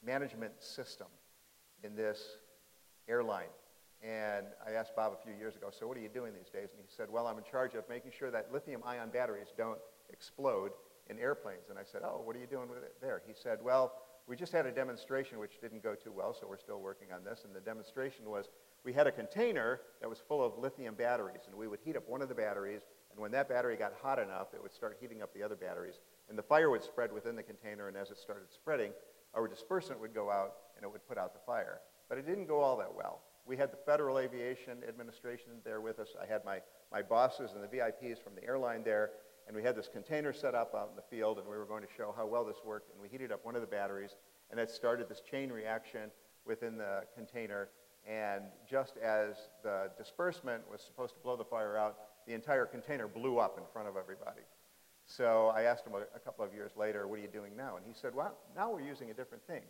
management 0.04 0.54
system 0.60 1.08
in 1.84 1.96
this 1.96 2.38
airline. 3.08 3.50
And 4.04 4.46
I 4.66 4.72
asked 4.72 4.96
Bob 4.96 5.14
a 5.14 5.24
few 5.24 5.36
years 5.36 5.56
ago, 5.56 5.68
so 5.72 5.88
what 5.88 5.98
are 5.98 6.02
you 6.02 6.10
doing 6.10 6.34
these 6.34 6.50
days? 6.50 6.70
And 6.74 6.82
he 6.82 6.88
said, 6.96 7.10
well, 7.10 7.28
I'm 7.28 7.38
in 7.38 7.44
charge 7.44 7.74
of 7.76 7.88
making 7.90 8.12
sure 8.18 8.30
that 8.32 8.52
lithium 8.54 8.82
ion 8.86 9.10
batteries 9.10 9.54
don't 9.58 9.80
explode 10.10 10.72
in 11.10 11.18
airplanes. 11.20 11.70
And 11.70 11.80
I 11.80 11.84
said, 11.84 12.02
oh, 12.04 12.22
what 12.24 12.36
are 12.36 12.40
you 12.40 12.48
doing 12.48 12.70
with 12.70 12.84
it 12.84 12.96
there? 13.02 13.22
He 13.26 13.34
said, 13.34 13.60
well, 13.64 13.94
we 14.28 14.36
just 14.36 14.52
had 14.52 14.66
a 14.66 14.72
demonstration 14.72 15.40
which 15.40 15.62
didn't 15.62 15.84
go 15.84 15.96
too 15.96 16.12
well, 16.12 16.34
so 16.34 16.48
we're 16.48 16.58
still 16.58 16.80
working 16.80 17.10
on 17.14 17.24
this. 17.24 17.44
And 17.46 17.56
the 17.56 17.60
demonstration 17.60 18.26
was 18.30 18.50
we 18.84 18.94
had 18.94 19.08
a 19.08 19.12
container 19.12 19.82
that 20.02 20.10
was 20.10 20.20
full 20.28 20.44
of 20.44 20.58
lithium 20.58 20.96
batteries, 20.96 21.42
and 21.48 21.56
we 21.56 21.68
would 21.68 21.80
heat 21.84 21.96
up 21.96 22.08
one 22.08 22.22
of 22.22 22.30
the 22.30 22.36
batteries, 22.36 22.82
and 23.12 23.20
when 23.20 23.32
that 23.32 23.48
battery 23.48 23.76
got 23.76 23.94
hot 24.02 24.20
enough, 24.20 24.48
it 24.54 24.62
would 24.62 24.74
start 24.74 24.98
heating 25.00 25.22
up 25.22 25.34
the 25.34 25.44
other 25.44 25.56
batteries, 25.56 26.00
And 26.30 26.38
the 26.38 26.44
fire 26.44 26.70
would 26.70 26.84
spread 26.84 27.12
within 27.12 27.36
the 27.36 27.44
container, 27.44 27.88
and 27.88 27.96
as 27.96 28.10
it 28.10 28.18
started 28.18 28.52
spreading, 28.52 28.92
our 29.34 29.48
dispersant 29.48 30.00
would 30.00 30.14
go 30.14 30.32
out 30.32 30.54
and 30.76 30.84
it 30.84 30.92
would 30.92 31.08
put 31.08 31.18
out 31.18 31.34
the 31.34 31.40
fire. 31.46 31.82
But 32.10 32.18
it 32.18 32.26
didn't 32.26 32.48
go 32.48 32.62
all 32.62 32.78
that 32.78 32.94
well. 32.94 33.22
We 33.46 33.56
had 33.58 33.72
the 33.72 33.78
Federal 33.78 34.18
Aviation 34.18 34.80
Administration 34.88 35.52
there 35.64 35.80
with 35.80 36.00
us. 36.00 36.10
I 36.22 36.26
had 36.26 36.44
my, 36.44 36.62
my 36.92 37.02
bosses 37.04 37.52
and 37.54 37.64
the 37.64 37.68
VIPs 37.68 38.22
from 38.22 38.34
the 38.36 38.44
airline 38.44 38.84
there, 38.84 39.12
and 39.48 39.56
we 39.56 39.62
had 39.62 39.76
this 39.76 39.88
container 39.88 40.34
set 40.34 40.56
up 40.56 40.74
out 40.74 40.90
in 40.90 40.96
the 40.96 41.16
field, 41.16 41.38
and 41.38 41.48
we 41.48 41.56
were 41.56 41.66
going 41.66 41.84
to 41.84 41.90
show 41.96 42.14
how 42.18 42.26
well 42.26 42.44
this 42.44 42.58
worked. 42.66 42.92
And 42.92 43.00
we 43.00 43.08
heated 43.08 43.32
up 43.32 43.46
one 43.46 43.56
of 43.56 43.62
the 43.62 43.68
batteries, 43.68 44.16
and 44.50 44.60
it 44.60 44.72
started 44.72 45.08
this 45.08 45.22
chain 45.22 45.52
reaction 45.52 46.10
within 46.46 46.78
the 46.78 47.04
container. 47.16 47.70
And 48.08 48.46
just 48.70 48.98
as 48.98 49.36
the 49.64 49.92
disbursement 49.96 50.64
was 50.70 50.82
supposed 50.82 51.14
to 51.14 51.20
blow 51.20 51.36
the 51.36 51.46
fire 51.46 51.78
out, 51.78 51.98
the 52.26 52.34
entire 52.34 52.66
container 52.66 53.08
blew 53.08 53.38
up 53.38 53.60
in 53.60 53.64
front 53.72 53.88
of 53.88 53.96
everybody. 53.96 54.42
So 55.06 55.52
I 55.56 55.64
asked 55.64 55.86
him 55.86 55.94
a 55.94 56.20
couple 56.20 56.44
of 56.44 56.52
years 56.52 56.72
later, 56.76 57.08
what 57.08 57.20
are 57.20 57.22
you 57.22 57.28
doing 57.28 57.56
now? 57.56 57.78
And 57.78 57.86
he 57.86 57.94
said, 57.94 58.16
well, 58.16 58.38
now 58.56 58.72
we're 58.72 58.82
using 58.82 59.12
a 59.12 59.14
different 59.14 59.46
thing. 59.46 59.62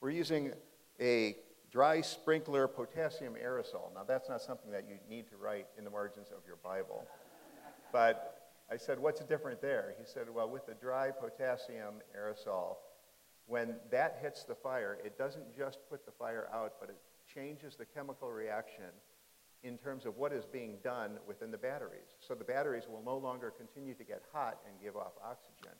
We're 0.00 0.10
using 0.10 0.52
a 0.98 1.36
dry 1.70 2.00
sprinkler 2.00 2.66
potassium 2.66 3.34
aerosol. 3.34 3.94
Now, 3.94 4.02
that's 4.06 4.28
not 4.28 4.42
something 4.42 4.70
that 4.72 4.84
you 4.88 4.96
need 5.08 5.28
to 5.28 5.36
write 5.36 5.66
in 5.78 5.84
the 5.84 5.90
margins 5.90 6.28
of 6.28 6.44
your 6.46 6.56
Bible. 6.56 7.06
But 7.92 8.52
I 8.70 8.76
said, 8.76 8.98
what's 8.98 9.20
different 9.22 9.60
there? 9.60 9.94
He 9.98 10.04
said, 10.04 10.26
well, 10.32 10.48
with 10.48 10.66
the 10.66 10.74
dry 10.74 11.10
potassium 11.10 11.94
aerosol, 12.16 12.76
when 13.46 13.74
that 13.90 14.18
hits 14.22 14.44
the 14.44 14.54
fire, 14.54 14.98
it 15.04 15.18
doesn't 15.18 15.56
just 15.56 15.78
put 15.88 16.06
the 16.06 16.12
fire 16.12 16.48
out, 16.52 16.74
but 16.80 16.88
it 16.88 16.96
changes 17.32 17.76
the 17.76 17.84
chemical 17.84 18.30
reaction 18.30 18.92
in 19.62 19.76
terms 19.76 20.06
of 20.06 20.16
what 20.16 20.32
is 20.32 20.46
being 20.46 20.78
done 20.82 21.18
within 21.26 21.50
the 21.50 21.58
batteries. 21.58 22.16
So 22.20 22.34
the 22.34 22.44
batteries 22.44 22.84
will 22.88 23.02
no 23.04 23.16
longer 23.16 23.50
continue 23.50 23.94
to 23.94 24.04
get 24.04 24.22
hot 24.32 24.58
and 24.66 24.74
give 24.82 24.96
off 24.96 25.12
oxygen. 25.24 25.76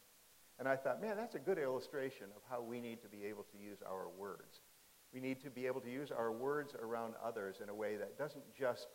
And 0.58 0.68
I 0.68 0.76
thought, 0.76 1.00
man, 1.00 1.16
that's 1.16 1.36
a 1.36 1.38
good 1.38 1.58
illustration 1.58 2.26
of 2.36 2.42
how 2.50 2.60
we 2.60 2.80
need 2.80 3.00
to 3.02 3.08
be 3.08 3.24
able 3.24 3.44
to 3.44 3.58
use 3.58 3.78
our 3.88 4.08
words. 4.18 4.60
We 5.12 5.20
need 5.20 5.42
to 5.42 5.50
be 5.50 5.66
able 5.66 5.80
to 5.80 5.90
use 5.90 6.10
our 6.10 6.30
words 6.30 6.74
around 6.80 7.14
others 7.24 7.56
in 7.62 7.68
a 7.68 7.74
way 7.74 7.96
that 7.96 8.16
doesn't 8.16 8.44
just 8.56 8.88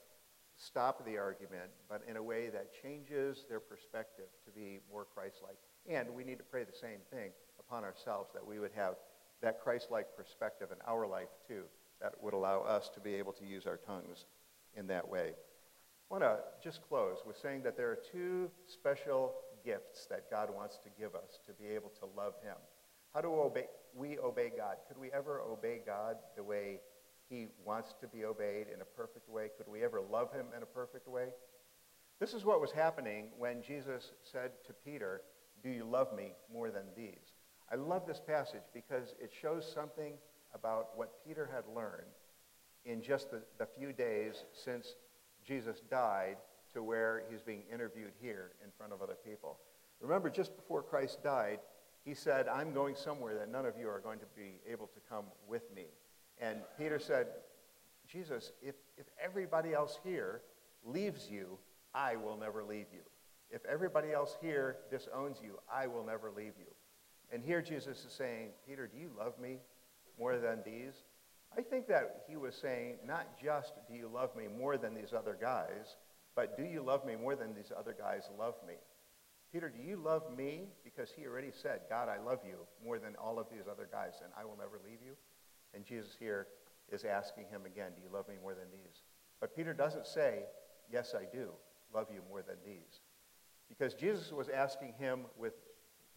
stop 0.57 1.05
the 1.05 1.17
argument, 1.17 1.69
but 1.89 2.01
in 2.07 2.15
a 2.15 2.23
way 2.23 2.49
that 2.49 2.71
changes 2.81 3.45
their 3.49 3.59
perspective 3.59 4.27
to 4.45 4.51
be 4.51 4.79
more 4.89 5.05
Christ-like. 5.13 5.57
And 5.89 6.09
we 6.15 6.23
need 6.23 6.37
to 6.37 6.45
pray 6.45 6.63
the 6.63 6.71
same 6.71 6.99
thing 7.11 7.31
upon 7.59 7.83
ourselves, 7.83 8.31
that 8.33 8.45
we 8.45 8.59
would 8.59 8.71
have 8.75 8.95
that 9.41 9.59
Christ-like 9.59 10.15
perspective 10.15 10.69
in 10.71 10.77
our 10.87 11.05
life 11.05 11.27
too, 11.47 11.63
that 12.01 12.13
would 12.21 12.33
allow 12.33 12.61
us 12.61 12.89
to 12.93 13.01
be 13.01 13.15
able 13.15 13.33
to 13.33 13.45
use 13.45 13.67
our 13.67 13.77
tongues 13.77 14.25
in 14.75 14.87
that 14.87 15.07
way. 15.07 15.33
I 16.09 16.13
want 16.13 16.23
to 16.23 16.37
just 16.63 16.81
close 16.87 17.17
with 17.25 17.37
saying 17.37 17.63
that 17.63 17.75
there 17.75 17.89
are 17.89 17.99
two 18.11 18.49
special 18.67 19.33
gifts 19.65 20.05
that 20.05 20.29
God 20.31 20.49
wants 20.53 20.77
to 20.77 20.89
give 20.97 21.15
us 21.15 21.39
to 21.47 21.51
be 21.53 21.67
able 21.67 21.91
to 21.99 22.05
love 22.15 22.35
him. 22.43 22.55
How 23.13 23.21
do 23.21 23.33
obey, 23.33 23.65
we 23.95 24.19
obey 24.19 24.51
God? 24.55 24.77
Could 24.87 24.97
we 24.97 25.11
ever 25.11 25.41
obey 25.41 25.79
God 25.85 26.17
the 26.35 26.43
way 26.43 26.79
he 27.29 27.47
wants 27.63 27.95
to 28.01 28.07
be 28.07 28.25
obeyed 28.25 28.67
in 28.73 28.81
a 28.81 28.85
perfect 28.85 29.29
way? 29.29 29.49
Could 29.57 29.71
we 29.71 29.83
ever 29.83 30.01
love 30.01 30.31
him 30.33 30.47
in 30.55 30.61
a 30.61 30.67
perfect 30.67 31.07
way? 31.07 31.29
This 32.19 32.33
is 32.33 32.45
what 32.45 32.61
was 32.61 32.71
happening 32.71 33.27
when 33.37 33.61
Jesus 33.61 34.11
said 34.23 34.51
to 34.67 34.73
Peter, 34.73 35.21
Do 35.63 35.69
you 35.69 35.85
love 35.85 36.15
me 36.15 36.33
more 36.51 36.71
than 36.71 36.83
these? 36.95 37.33
I 37.71 37.75
love 37.75 38.05
this 38.05 38.21
passage 38.25 38.61
because 38.73 39.15
it 39.19 39.31
shows 39.41 39.69
something 39.73 40.13
about 40.53 40.89
what 40.95 41.25
Peter 41.25 41.49
had 41.53 41.63
learned 41.75 42.13
in 42.85 43.01
just 43.01 43.31
the, 43.31 43.41
the 43.57 43.67
few 43.77 43.91
days 43.91 44.45
since 44.53 44.95
Jesus 45.45 45.81
died 45.89 46.37
to 46.73 46.83
where 46.83 47.23
he's 47.29 47.41
being 47.41 47.63
interviewed 47.71 48.11
here 48.21 48.51
in 48.63 48.69
front 48.77 48.93
of 48.93 49.01
other 49.01 49.17
people. 49.25 49.57
Remember, 49.99 50.29
just 50.29 50.55
before 50.55 50.83
Christ 50.83 51.23
died, 51.23 51.59
he 52.05 52.13
said, 52.13 52.47
I'm 52.47 52.71
going 52.71 52.95
somewhere 52.95 53.33
that 53.35 53.51
none 53.51 53.65
of 53.65 53.73
you 53.79 53.89
are 53.89 53.99
going 53.99 54.19
to 54.19 54.27
be 54.37 54.61
able 54.71 54.87
to 54.87 54.99
come 55.09 55.25
with 55.47 55.63
me. 55.75 55.85
And 56.39 56.59
Peter 56.77 56.99
said, 56.99 57.27
Jesus, 58.07 58.51
if, 58.61 58.75
if 58.97 59.07
everybody 59.21 59.73
else 59.73 59.99
here 60.03 60.41
leaves 60.85 61.27
you, 61.31 61.57
I 61.95 62.15
will 62.15 62.37
never 62.37 62.63
leave 62.63 62.85
you. 62.93 63.01
If 63.49 63.65
everybody 63.65 64.11
else 64.11 64.37
here 64.39 64.77
disowns 64.91 65.37
you, 65.43 65.57
I 65.71 65.87
will 65.87 66.05
never 66.05 66.29
leave 66.29 66.53
you. 66.59 66.67
And 67.31 67.43
here 67.43 67.61
Jesus 67.61 68.05
is 68.05 68.13
saying, 68.13 68.49
Peter, 68.67 68.85
do 68.87 68.97
you 68.97 69.09
love 69.17 69.39
me 69.39 69.57
more 70.19 70.37
than 70.37 70.59
these? 70.63 70.93
I 71.57 71.61
think 71.61 71.87
that 71.87 72.23
he 72.27 72.35
was 72.35 72.53
saying, 72.55 72.97
not 73.05 73.41
just 73.41 73.73
do 73.87 73.95
you 73.95 74.09
love 74.13 74.35
me 74.35 74.45
more 74.47 74.77
than 74.77 74.93
these 74.93 75.13
other 75.13 75.37
guys, 75.39 75.95
but 76.35 76.57
do 76.57 76.63
you 76.63 76.83
love 76.83 77.05
me 77.05 77.15
more 77.15 77.35
than 77.35 77.55
these 77.55 77.71
other 77.75 77.95
guys 77.97 78.29
love 78.37 78.55
me? 78.67 78.75
Peter, 79.55 79.69
do 79.69 79.81
you 79.81 79.95
love 79.95 80.23
me? 80.37 80.67
Because 80.83 81.13
he 81.15 81.25
already 81.25 81.51
said, 81.53 81.79
God, 81.89 82.09
I 82.09 82.19
love 82.21 82.39
you 82.45 82.57
more 82.83 82.99
than 82.99 83.15
all 83.15 83.39
of 83.39 83.47
these 83.49 83.69
other 83.71 83.87
guys, 83.89 84.15
and 84.21 84.29
I 84.37 84.43
will 84.43 84.57
never 84.57 84.81
leave 84.83 84.99
you. 85.01 85.13
And 85.73 85.85
Jesus 85.85 86.11
here 86.19 86.47
is 86.91 87.05
asking 87.05 87.45
him 87.45 87.65
again, 87.65 87.91
do 87.95 88.01
you 88.03 88.09
love 88.13 88.27
me 88.27 88.35
more 88.41 88.53
than 88.53 88.65
these? 88.69 89.03
But 89.39 89.55
Peter 89.55 89.73
doesn't 89.73 90.07
say, 90.07 90.43
yes, 90.91 91.15
I 91.17 91.23
do 91.33 91.51
love 91.93 92.07
you 92.13 92.19
more 92.29 92.41
than 92.41 92.57
these. 92.65 92.99
Because 93.69 93.93
Jesus 93.93 94.29
was 94.33 94.49
asking 94.49 94.91
him 94.99 95.21
with, 95.37 95.53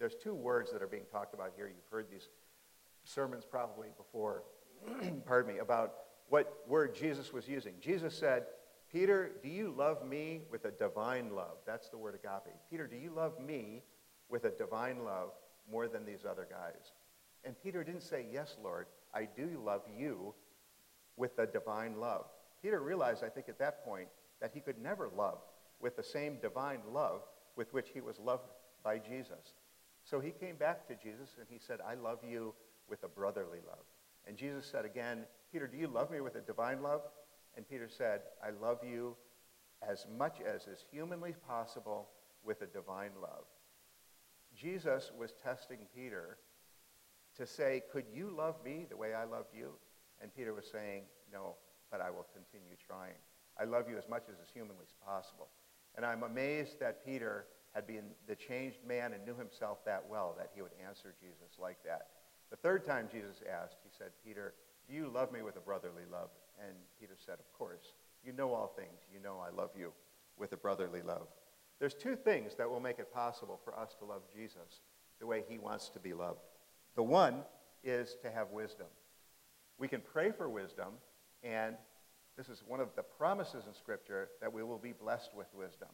there's 0.01 0.17
two 0.17 0.35
words 0.35 0.73
that 0.73 0.83
are 0.83 0.89
being 0.89 1.07
talked 1.13 1.33
about 1.33 1.53
here. 1.55 1.69
You've 1.69 1.93
heard 1.93 2.07
these 2.11 2.31
sermons 3.05 3.45
probably 3.49 3.91
before, 3.97 4.43
pardon 5.27 5.55
me, 5.55 5.61
about 5.61 5.95
what 6.29 6.65
word 6.67 6.93
Jesus 6.93 7.33
was 7.33 7.47
using. 7.47 7.75
Jesus 7.81 8.19
said, 8.19 8.47
Peter, 8.93 9.33
do 9.43 9.49
you 9.49 9.75
love 9.77 10.07
me 10.07 10.43
with 10.51 10.65
a 10.65 10.71
divine 10.71 11.35
love? 11.35 11.59
That's 11.67 11.89
the 11.89 11.99
word 11.99 12.15
agape. 12.15 12.55
Peter, 12.71 12.87
do 12.87 12.97
you 12.97 13.13
love 13.15 13.39
me 13.39 13.83
with 14.31 14.45
a 14.45 14.51
divine 14.51 15.05
love 15.05 15.31
more 15.71 15.89
than 15.89 16.07
these 16.07 16.25
other 16.29 16.47
guys? 16.51 16.93
And 17.45 17.55
Peter 17.63 17.85
didn't 17.85 18.03
say, 18.03 18.27
Yes, 18.33 18.57
Lord, 18.63 18.87
I 19.15 19.29
do 19.37 19.61
love 19.65 19.83
you 19.97 20.35
with 21.17 21.39
a 21.39 21.47
divine 21.47 21.99
love. 21.99 22.27
Peter 22.63 22.81
realized, 22.81 23.23
I 23.23 23.29
think, 23.29 23.49
at 23.49 23.59
that 23.59 23.85
point, 23.85 24.09
that 24.41 24.53
he 24.55 24.61
could 24.61 24.81
never 24.81 25.11
love 25.15 25.39
with 25.81 25.97
the 25.97 26.03
same 26.03 26.39
divine 26.41 26.81
love 26.93 27.23
with 27.57 27.73
which 27.73 27.89
he 27.93 28.01
was 28.01 28.19
loved 28.19 28.49
by 28.83 28.99
Jesus. 28.99 29.55
So 30.05 30.21
he 30.21 30.31
came 30.31 30.57
back 30.57 30.87
to 30.89 30.95
Jesus 30.95 31.37
and 31.39 31.47
he 31.51 31.59
said, 31.59 31.81
I 31.87 31.95
love 31.95 32.21
you 32.29 32.55
with 32.89 33.03
a 33.03 33.09
brotherly 33.09 33.59
love. 33.67 33.85
And 34.27 34.37
Jesus 34.37 34.67
said 34.67 34.85
again, 34.85 35.25
Peter, 35.53 35.67
do 35.67 35.77
you 35.77 35.89
love 35.89 36.11
me 36.11 36.21
with 36.21 36.37
a 36.37 36.41
divine 36.41 36.83
love? 36.83 37.03
And 37.59 37.69
Peter 37.69 37.89
said, 37.89 38.21
I 38.41 38.51
love 38.51 38.79
you 38.89 39.17
as 39.83 40.07
much 40.17 40.37
as 40.41 40.69
is 40.69 40.85
humanly 40.93 41.35
possible 41.49 42.09
with 42.45 42.63
a 42.63 42.67
divine 42.67 43.11
love. 43.21 43.47
Jesus 44.55 45.11
was 45.19 45.33
testing 45.43 45.79
Peter 45.93 46.39
to 47.37 47.45
say, 47.45 47.83
Could 47.93 48.05
you 48.15 48.31
love 48.31 48.55
me 48.65 48.87
the 48.89 48.97
way 48.97 49.13
I 49.13 49.25
loved 49.25 49.49
you? 49.53 49.71
And 50.23 50.33
Peter 50.37 50.55
was 50.55 50.71
saying, 50.71 51.03
No, 51.33 51.57
but 51.91 52.01
I 52.01 52.11
will 52.11 52.29
continue 52.33 52.77
trying. 52.87 53.19
I 53.61 53.65
love 53.65 53.91
you 53.91 53.99
as 53.99 54.09
much 54.09 54.23
as 54.29 54.37
is 54.37 54.53
humanly 54.55 54.87
possible. 55.05 55.49
And 55.97 56.07
I'm 56.07 56.23
amazed 56.23 56.79
that 56.79 57.05
Peter 57.05 57.47
had 57.75 57.89
been 57.89 58.11
the 58.29 58.37
changed 58.37 58.79
man 58.87 59.15
and 59.15 59.27
knew 59.27 59.37
himself 59.37 59.85
that 59.85 60.05
well 60.09 60.37
that 60.39 60.51
he 60.55 60.63
would 60.63 60.79
answer 60.87 61.13
Jesus 61.21 61.59
like 61.61 61.79
that. 61.85 62.07
The 62.51 62.57
third 62.57 62.87
time 62.87 63.09
Jesus 63.11 63.43
asked, 63.51 63.79
he 63.83 63.91
said, 63.99 64.11
Peter, 64.25 64.55
do 64.89 64.95
you 64.95 65.11
love 65.13 65.33
me 65.33 65.43
with 65.43 65.57
a 65.57 65.61
brotherly 65.61 66.05
love? 66.09 66.31
And 66.67 66.77
Peter 66.99 67.15
said, 67.25 67.37
Of 67.39 67.53
course. 67.53 67.95
You 68.25 68.33
know 68.33 68.53
all 68.53 68.73
things. 68.77 69.01
You 69.13 69.21
know 69.21 69.39
I 69.39 69.55
love 69.55 69.71
you 69.79 69.93
with 70.37 70.53
a 70.53 70.57
brotherly 70.57 71.03
love. 71.03 71.29
There's 71.79 71.95
two 71.95 72.17
things 72.17 72.55
that 72.57 72.69
will 72.69 72.81
make 72.81 72.99
it 72.99 73.13
possible 73.13 73.61
for 73.63 73.79
us 73.79 73.95
to 74.01 74.05
love 74.05 74.23
Jesus 74.35 74.81
the 75.21 75.27
way 75.27 75.45
he 75.49 75.59
wants 75.59 75.89
to 75.91 76.01
be 76.01 76.13
loved. 76.13 76.41
The 76.97 77.03
one 77.03 77.43
is 77.85 78.17
to 78.23 78.31
have 78.31 78.51
wisdom. 78.51 78.87
We 79.79 79.87
can 79.87 80.01
pray 80.01 80.33
for 80.33 80.49
wisdom, 80.49 80.95
and 81.45 81.77
this 82.37 82.49
is 82.49 82.63
one 82.67 82.81
of 82.81 82.89
the 82.97 83.03
promises 83.03 83.65
in 83.67 83.75
Scripture 83.75 84.29
that 84.41 84.53
we 84.53 84.65
will 84.65 84.79
be 84.79 84.93
blessed 84.93 85.31
with 85.37 85.47
wisdom. 85.55 85.89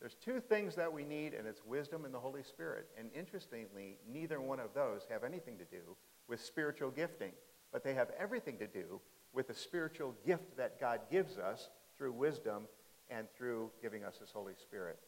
There's 0.00 0.16
two 0.16 0.40
things 0.40 0.74
that 0.76 0.92
we 0.92 1.04
need, 1.04 1.32
and 1.32 1.46
it's 1.46 1.64
wisdom 1.64 2.04
and 2.04 2.12
the 2.12 2.18
Holy 2.18 2.42
Spirit. 2.42 2.88
And 2.98 3.08
interestingly, 3.14 3.96
neither 4.10 4.40
one 4.40 4.60
of 4.60 4.74
those 4.74 5.06
have 5.08 5.24
anything 5.24 5.56
to 5.56 5.64
do 5.64 5.96
with 6.28 6.42
spiritual 6.42 6.90
gifting, 6.90 7.32
but 7.72 7.82
they 7.82 7.94
have 7.94 8.10
everything 8.18 8.58
to 8.58 8.66
do 8.66 9.00
with 9.34 9.48
the 9.48 9.54
spiritual 9.54 10.14
gift 10.24 10.56
that 10.56 10.80
God 10.80 11.00
gives 11.10 11.36
us 11.38 11.68
through 11.98 12.12
wisdom 12.12 12.64
and 13.10 13.26
through 13.36 13.70
giving 13.82 14.04
us 14.04 14.16
his 14.18 14.30
Holy 14.30 14.54
Spirit. 14.54 14.98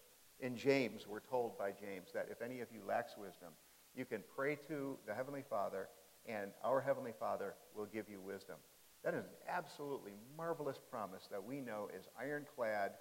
In 0.41 0.57
James, 0.57 1.07
we're 1.07 1.21
told 1.21 1.57
by 1.57 1.71
James 1.71 2.09
that 2.13 2.29
if 2.31 2.43
any 2.43 2.61
of 2.61 2.69
you 2.71 2.81
lacks 2.87 3.17
wisdom, 3.17 3.49
you 3.95 4.05
can 4.05 4.23
pray 4.37 4.57
to 4.69 4.99
the 5.07 5.15
Heavenly 5.15 5.45
Father, 5.49 5.89
and 6.27 6.51
our 6.63 6.81
Heavenly 6.81 7.15
Father 7.19 7.55
will 7.75 7.87
give 7.87 8.09
you 8.11 8.21
wisdom. 8.21 8.57
That 9.03 9.15
is 9.15 9.25
an 9.25 9.31
absolutely 9.49 10.13
marvelous 10.37 10.79
promise 10.91 11.29
that 11.31 11.43
we 11.43 11.61
know 11.61 11.89
is 11.97 12.07
ironclad, 12.21 12.93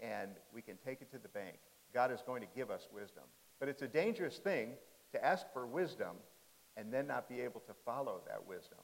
and 0.00 0.32
we 0.52 0.60
can 0.60 0.76
take 0.84 1.00
it 1.00 1.10
to 1.12 1.18
the 1.18 1.28
bank. 1.28 1.56
God 1.94 2.10
is 2.12 2.20
going 2.26 2.42
to 2.42 2.48
give 2.54 2.70
us 2.70 2.88
wisdom. 2.92 3.22
But 3.60 3.68
it's 3.68 3.82
a 3.82 3.88
dangerous 3.88 4.38
thing 4.38 4.72
to 5.12 5.24
ask 5.24 5.46
for 5.52 5.66
wisdom 5.66 6.16
and 6.76 6.92
then 6.92 7.06
not 7.06 7.28
be 7.28 7.40
able 7.40 7.60
to 7.60 7.72
follow 7.84 8.20
that 8.26 8.44
wisdom. 8.46 8.80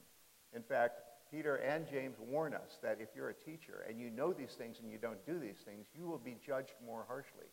In 0.55 0.63
fact, 0.63 1.01
Peter 1.31 1.55
and 1.55 1.87
James 1.89 2.17
warn 2.19 2.53
us 2.53 2.77
that 2.83 2.97
if 2.99 3.09
you're 3.15 3.29
a 3.29 3.33
teacher 3.33 3.85
and 3.87 3.99
you 3.99 4.09
know 4.09 4.33
these 4.33 4.53
things 4.57 4.79
and 4.81 4.91
you 4.91 4.97
don't 4.97 5.25
do 5.25 5.39
these 5.39 5.63
things, 5.63 5.85
you 5.97 6.05
will 6.05 6.17
be 6.17 6.35
judged 6.45 6.73
more 6.85 7.05
harshly. 7.07 7.47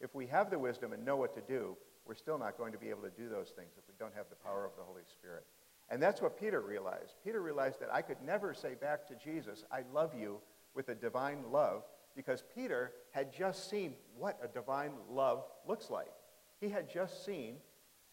If 0.00 0.14
we 0.14 0.26
have 0.26 0.50
the 0.50 0.58
wisdom 0.58 0.92
and 0.92 1.04
know 1.04 1.16
what 1.16 1.34
to 1.36 1.40
do, 1.40 1.76
we're 2.06 2.16
still 2.16 2.38
not 2.38 2.58
going 2.58 2.72
to 2.72 2.78
be 2.78 2.90
able 2.90 3.02
to 3.02 3.10
do 3.10 3.28
those 3.28 3.50
things 3.50 3.70
if 3.78 3.84
we 3.86 3.94
don't 4.00 4.14
have 4.14 4.26
the 4.30 4.36
power 4.36 4.64
of 4.64 4.72
the 4.76 4.82
Holy 4.82 5.02
Spirit. 5.08 5.44
And 5.90 6.02
that's 6.02 6.20
what 6.20 6.40
Peter 6.40 6.60
realized. 6.60 7.14
Peter 7.24 7.40
realized 7.40 7.80
that 7.80 7.92
I 7.92 8.02
could 8.02 8.20
never 8.24 8.52
say 8.52 8.74
back 8.74 9.06
to 9.08 9.14
Jesus, 9.14 9.64
I 9.70 9.82
love 9.92 10.12
you 10.18 10.38
with 10.74 10.88
a 10.88 10.94
divine 10.94 11.44
love, 11.52 11.84
because 12.16 12.42
Peter 12.54 12.92
had 13.12 13.32
just 13.32 13.70
seen 13.70 13.94
what 14.18 14.40
a 14.42 14.48
divine 14.48 14.92
love 15.08 15.44
looks 15.68 15.88
like. 15.90 16.12
He 16.60 16.68
had 16.68 16.92
just 16.92 17.24
seen 17.24 17.56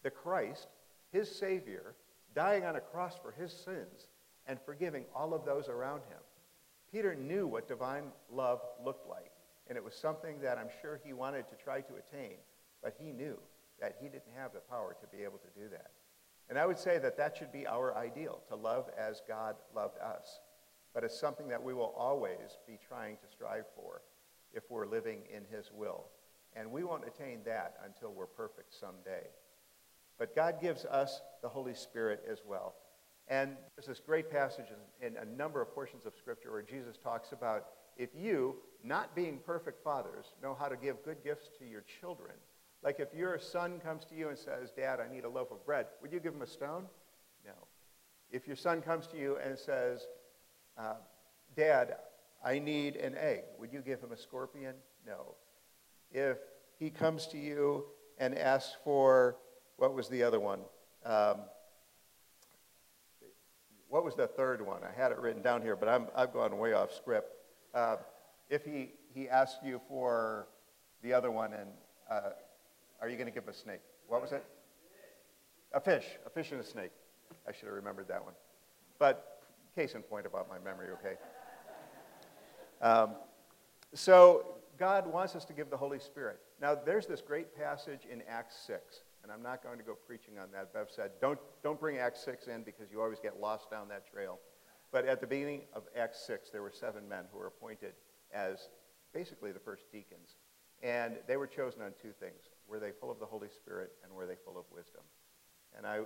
the 0.04 0.12
Christ, 0.12 0.68
his 1.12 1.34
Savior, 1.34 1.96
dying 2.36 2.66
on 2.66 2.76
a 2.76 2.82
cross 2.82 3.16
for 3.22 3.32
his 3.32 3.52
sins 3.52 4.08
and 4.48 4.60
forgiving 4.62 5.06
all 5.16 5.34
of 5.34 5.46
those 5.46 5.68
around 5.68 6.00
him. 6.10 6.20
Peter 6.92 7.16
knew 7.16 7.48
what 7.48 7.68
divine 7.68 8.06
love 8.32 8.62
looked 8.84 9.08
like, 9.10 9.32
and 9.68 9.78
it 9.78 9.84
was 9.84 9.94
something 9.94 10.40
that 10.42 10.58
I'm 10.58 10.70
sure 10.82 11.00
he 11.04 11.14
wanted 11.14 11.50
to 11.50 11.56
try 11.56 11.82
to 11.82 11.94
attain, 11.96 12.38
but 12.82 12.96
he 13.00 13.12
knew 13.12 13.38
that 13.82 13.98
he 14.00 14.08
didn't 14.08 14.34
have 14.36 14.54
the 14.54 14.60
power 14.60 14.96
to 15.00 15.08
be 15.16 15.24
able 15.24 15.40
to 15.40 15.60
do 15.60 15.68
that. 15.70 15.92
And 16.50 16.58
I 16.58 16.66
would 16.66 16.80
say 16.80 16.98
that 17.00 17.18
that 17.18 17.36
should 17.36 17.52
be 17.52 17.68
our 17.68 17.96
ideal, 17.96 18.42
to 18.48 18.56
love 18.56 18.90
as 18.98 19.22
God 19.28 19.56
loved 19.76 19.98
us. 20.00 20.40
But 20.94 21.04
it's 21.04 21.20
something 21.20 21.50
that 21.50 21.62
we 21.62 21.74
will 21.74 21.94
always 21.98 22.58
be 22.66 22.80
trying 22.88 23.18
to 23.18 23.28
strive 23.30 23.66
for 23.76 24.02
if 24.54 24.64
we're 24.70 24.88
living 24.88 25.24
in 25.30 25.44
his 25.56 25.70
will. 25.72 26.06
And 26.56 26.72
we 26.72 26.84
won't 26.84 27.06
attain 27.06 27.42
that 27.46 27.76
until 27.86 28.14
we're 28.14 28.26
perfect 28.26 28.74
someday. 28.74 29.28
But 30.18 30.36
God 30.36 30.60
gives 30.62 30.86
us 30.86 31.22
the 31.44 31.50
Holy 31.50 31.76
Spirit 31.76 32.24
as 32.32 32.40
well. 32.48 32.74
And 33.28 33.58
there's 33.76 33.88
this 33.88 34.00
great 34.00 34.32
passage 34.32 34.68
in, 35.02 35.08
in, 35.08 35.18
a 35.18 35.26
number 35.26 35.62
of 35.62 35.74
portions 35.74 36.06
of 36.06 36.14
Scripture 36.18 36.52
where 36.52 36.62
Jesus 36.62 36.98
talks 36.98 37.34
about 37.34 37.66
if 37.98 38.10
you, 38.16 38.56
not 38.84 39.16
being 39.16 39.40
perfect 39.46 39.84
fathers, 39.84 40.28
know 40.42 40.56
how 40.58 40.68
to 40.68 40.78
give 40.78 41.04
good 41.04 41.24
gifts 41.24 41.50
to 41.60 41.66
your 41.66 41.84
children, 42.00 42.36
like 42.84 43.00
if 43.00 43.14
your 43.14 43.40
son 43.40 43.80
comes 43.80 44.06
to 44.06 44.16
you 44.16 44.30
and 44.30 44.38
says, 44.38 44.72
Dad, 44.72 45.00
I 45.00 45.14
need 45.14 45.24
a 45.26 45.30
loaf 45.30 45.52
of 45.52 45.66
bread, 45.66 45.88
would 46.02 46.12
you 46.12 46.20
give 46.20 46.34
him 46.34 46.42
a 46.42 46.48
stone? 46.48 46.86
No. 47.44 47.54
If 48.32 48.48
your 48.48 48.56
son 48.56 48.82
comes 48.82 49.08
to 49.08 49.18
you 49.18 49.38
and 49.38 49.58
says, 49.58 50.06
uh, 50.78 50.96
Dad, 51.56 51.96
I 52.46 52.60
need 52.60 52.96
an 52.98 53.16
egg, 53.18 53.44
would 53.60 53.74
you 53.74 53.82
give 53.82 54.00
him 54.00 54.12
a 54.12 54.18
scorpion? 54.18 54.76
No. 55.06 55.36
If 56.12 56.38
he 56.78 56.90
comes 56.90 57.28
to 57.28 57.38
you 57.38 57.86
and 58.20 58.38
asks 58.38 58.76
for, 58.84 59.38
what 59.78 59.94
was 59.94 60.08
the 60.08 60.24
other 60.24 60.40
one? 60.40 60.60
Um, 61.04 61.42
what 63.98 64.06
was 64.06 64.14
the 64.14 64.28
third 64.28 64.64
one? 64.64 64.82
I 64.84 64.96
had 64.96 65.12
it 65.12 65.18
written 65.18 65.42
down 65.42 65.64
here, 65.64 65.76
but 65.76 65.90
I'm, 65.90 66.06
I've 66.16 66.32
gone 66.32 66.56
way 66.60 66.74
off 66.74 66.94
script. 66.94 67.32
Uh, 67.74 67.96
if 68.48 68.64
he, 68.64 68.92
he 69.16 69.28
asks 69.28 69.58
you 69.66 69.82
for 69.90 70.48
the 71.02 71.14
other 71.14 71.32
one, 71.32 71.52
and 71.54 71.68
uh, 72.08 72.30
are 73.02 73.10
you 73.10 73.16
going 73.16 73.26
to 73.26 73.34
give 73.34 73.48
a 73.48 73.54
snake? 73.56 73.80
What 74.08 74.22
was 74.22 74.34
it? 74.34 74.46
A 75.74 75.80
fish. 75.80 76.06
A 76.28 76.30
fish 76.30 76.52
and 76.52 76.62
a 76.62 76.64
snake. 76.64 76.92
I 77.48 77.52
should 77.52 77.66
have 77.66 77.74
remembered 77.74 78.08
that 78.10 78.24
one. 78.24 78.36
But 79.00 79.42
case 79.76 79.96
in 79.96 80.04
point 80.04 80.28
about 80.28 80.48
my 80.48 80.60
memory, 80.60 80.90
okay? 80.92 81.16
Um, 82.80 83.16
so 83.96 84.58
God 84.78 85.12
wants 85.12 85.36
us 85.36 85.44
to 85.46 85.54
give 85.54 85.72
the 85.72 85.78
Holy 85.78 85.98
Spirit. 85.98 86.38
Now, 86.62 86.76
there's 86.76 87.08
this 87.08 87.22
great 87.22 87.58
passage 87.58 88.02
in 88.08 88.22
Acts 88.30 88.58
6, 88.68 89.02
and 89.28 89.34
I'm 89.34 89.44
not 89.44 89.62
going 89.62 89.78
to 89.78 89.84
go 89.84 89.94
preaching 89.94 90.40
on 90.40 90.48
that. 90.54 90.74
Bev 90.74 90.88
said, 90.90 91.12
don't, 91.20 91.38
don't 91.62 91.78
bring 91.78 91.98
Acts 91.98 92.24
6 92.24 92.48
in 92.48 92.64
because 92.64 92.90
you 92.90 93.02
always 93.02 93.20
get 93.20 93.42
lost 93.42 93.70
down 93.70 93.90
that 93.90 94.10
trail. 94.10 94.40
But 94.90 95.06
at 95.06 95.20
the 95.20 95.28
beginning 95.28 95.64
of 95.74 95.84
Acts 95.98 96.26
6, 96.26 96.50
there 96.50 96.62
were 96.62 96.72
seven 96.72 97.10
men 97.10 97.26
who 97.34 97.40
were 97.40 97.48
appointed 97.48 97.92
as 98.34 98.70
basically 99.14 99.52
the 99.52 99.60
first 99.60 99.92
deacons. 99.92 100.38
And 100.82 101.18
they 101.28 101.36
were 101.36 101.48
chosen 101.48 101.82
on 101.82 101.92
two 102.02 102.14
things. 102.22 102.40
Were 102.70 102.80
they 102.80 102.92
full 102.92 103.12
of 103.12 103.20
the 103.20 103.26
Holy 103.26 103.50
Spirit 103.50 103.92
and 104.02 104.14
were 104.14 104.26
they 104.26 104.36
full 104.46 104.58
of 104.58 104.64
wisdom? 104.74 105.02
And 105.78 105.86
I 105.86 105.98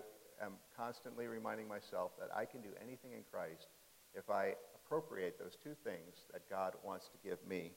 am 0.44 0.54
constantly 0.76 1.28
reminding 1.28 1.68
myself 1.68 2.14
that 2.18 2.36
I 2.36 2.46
can 2.46 2.62
do 2.62 2.70
anything 2.82 3.12
in 3.12 3.22
Christ 3.32 3.68
if 4.16 4.32
I 4.32 4.56
appropriate 4.74 5.38
those 5.38 5.58
two 5.64 5.76
things 5.84 6.26
that 6.34 6.50
God 6.50 6.74
wants 6.84 7.10
to 7.10 7.18
give 7.24 7.38
me 7.48 7.74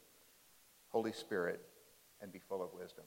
Holy 0.88 1.12
Spirit 1.12 1.60
and 2.22 2.32
be 2.32 2.40
full 2.48 2.62
of 2.62 2.70
wisdom. 2.72 3.04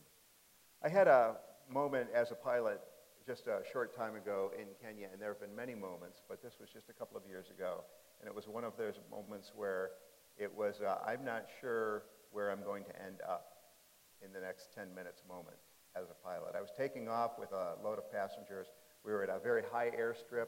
I 0.83 0.89
had 0.89 1.07
a 1.07 1.37
moment 1.69 2.09
as 2.13 2.31
a 2.31 2.35
pilot 2.35 2.81
just 3.25 3.47
a 3.47 3.59
short 3.71 3.95
time 3.95 4.15
ago 4.15 4.51
in 4.57 4.67
Kenya, 4.81 5.09
and 5.11 5.21
there 5.21 5.29
have 5.29 5.41
been 5.41 5.55
many 5.55 5.75
moments, 5.75 6.21
but 6.29 6.41
this 6.41 6.53
was 6.59 6.69
just 6.69 6.89
a 6.89 6.93
couple 6.93 7.17
of 7.17 7.23
years 7.27 7.49
ago. 7.49 7.83
And 8.21 8.27
it 8.27 8.33
was 8.33 8.47
one 8.47 8.63
of 8.63 8.77
those 8.77 8.95
moments 9.11 9.51
where 9.55 9.91
it 10.37 10.53
was, 10.53 10.81
uh, 10.81 10.97
I'm 11.05 11.25
not 11.25 11.45
sure 11.59 12.03
where 12.31 12.51
I'm 12.51 12.63
going 12.63 12.83
to 12.85 12.95
end 13.03 13.19
up 13.27 13.57
in 14.23 14.31
the 14.31 14.39
next 14.39 14.73
10 14.73 14.95
minutes 14.95 15.23
moment 15.27 15.57
as 15.95 16.05
a 16.09 16.25
pilot. 16.25 16.55
I 16.57 16.61
was 16.61 16.71
taking 16.77 17.09
off 17.09 17.31
with 17.37 17.51
a 17.51 17.75
load 17.83 17.97
of 17.97 18.11
passengers. 18.11 18.67
We 19.03 19.11
were 19.11 19.23
at 19.23 19.29
a 19.29 19.39
very 19.39 19.63
high 19.71 19.91
airstrip. 19.91 20.47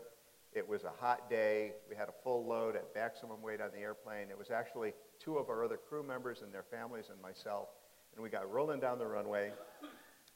It 0.53 0.67
was 0.67 0.83
a 0.83 0.91
hot 0.99 1.29
day. 1.29 1.73
We 1.89 1.95
had 1.95 2.09
a 2.09 2.13
full 2.23 2.47
load 2.47 2.75
at 2.75 2.85
maximum 2.95 3.41
weight 3.41 3.61
on 3.61 3.69
the 3.71 3.79
airplane. 3.79 4.29
It 4.29 4.37
was 4.37 4.51
actually 4.51 4.93
two 5.19 5.37
of 5.37 5.49
our 5.49 5.63
other 5.63 5.77
crew 5.77 6.01
members 6.01 6.41
and 6.41 6.51
their 6.53 6.63
families 6.63 7.05
and 7.11 7.21
myself. 7.21 7.67
And 8.15 8.23
we 8.23 8.29
got 8.29 8.49
rolling 8.51 8.79
down 8.79 8.97
the 8.97 9.05
runway. 9.05 9.51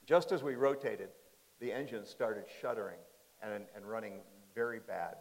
Just 0.05 0.31
as 0.31 0.43
we 0.43 0.55
rotated, 0.55 1.09
the 1.59 1.71
engine 1.71 2.05
started 2.05 2.43
shuddering 2.61 2.99
and, 3.41 3.63
and 3.75 3.85
running 3.85 4.19
very 4.53 4.79
bad. 4.79 5.15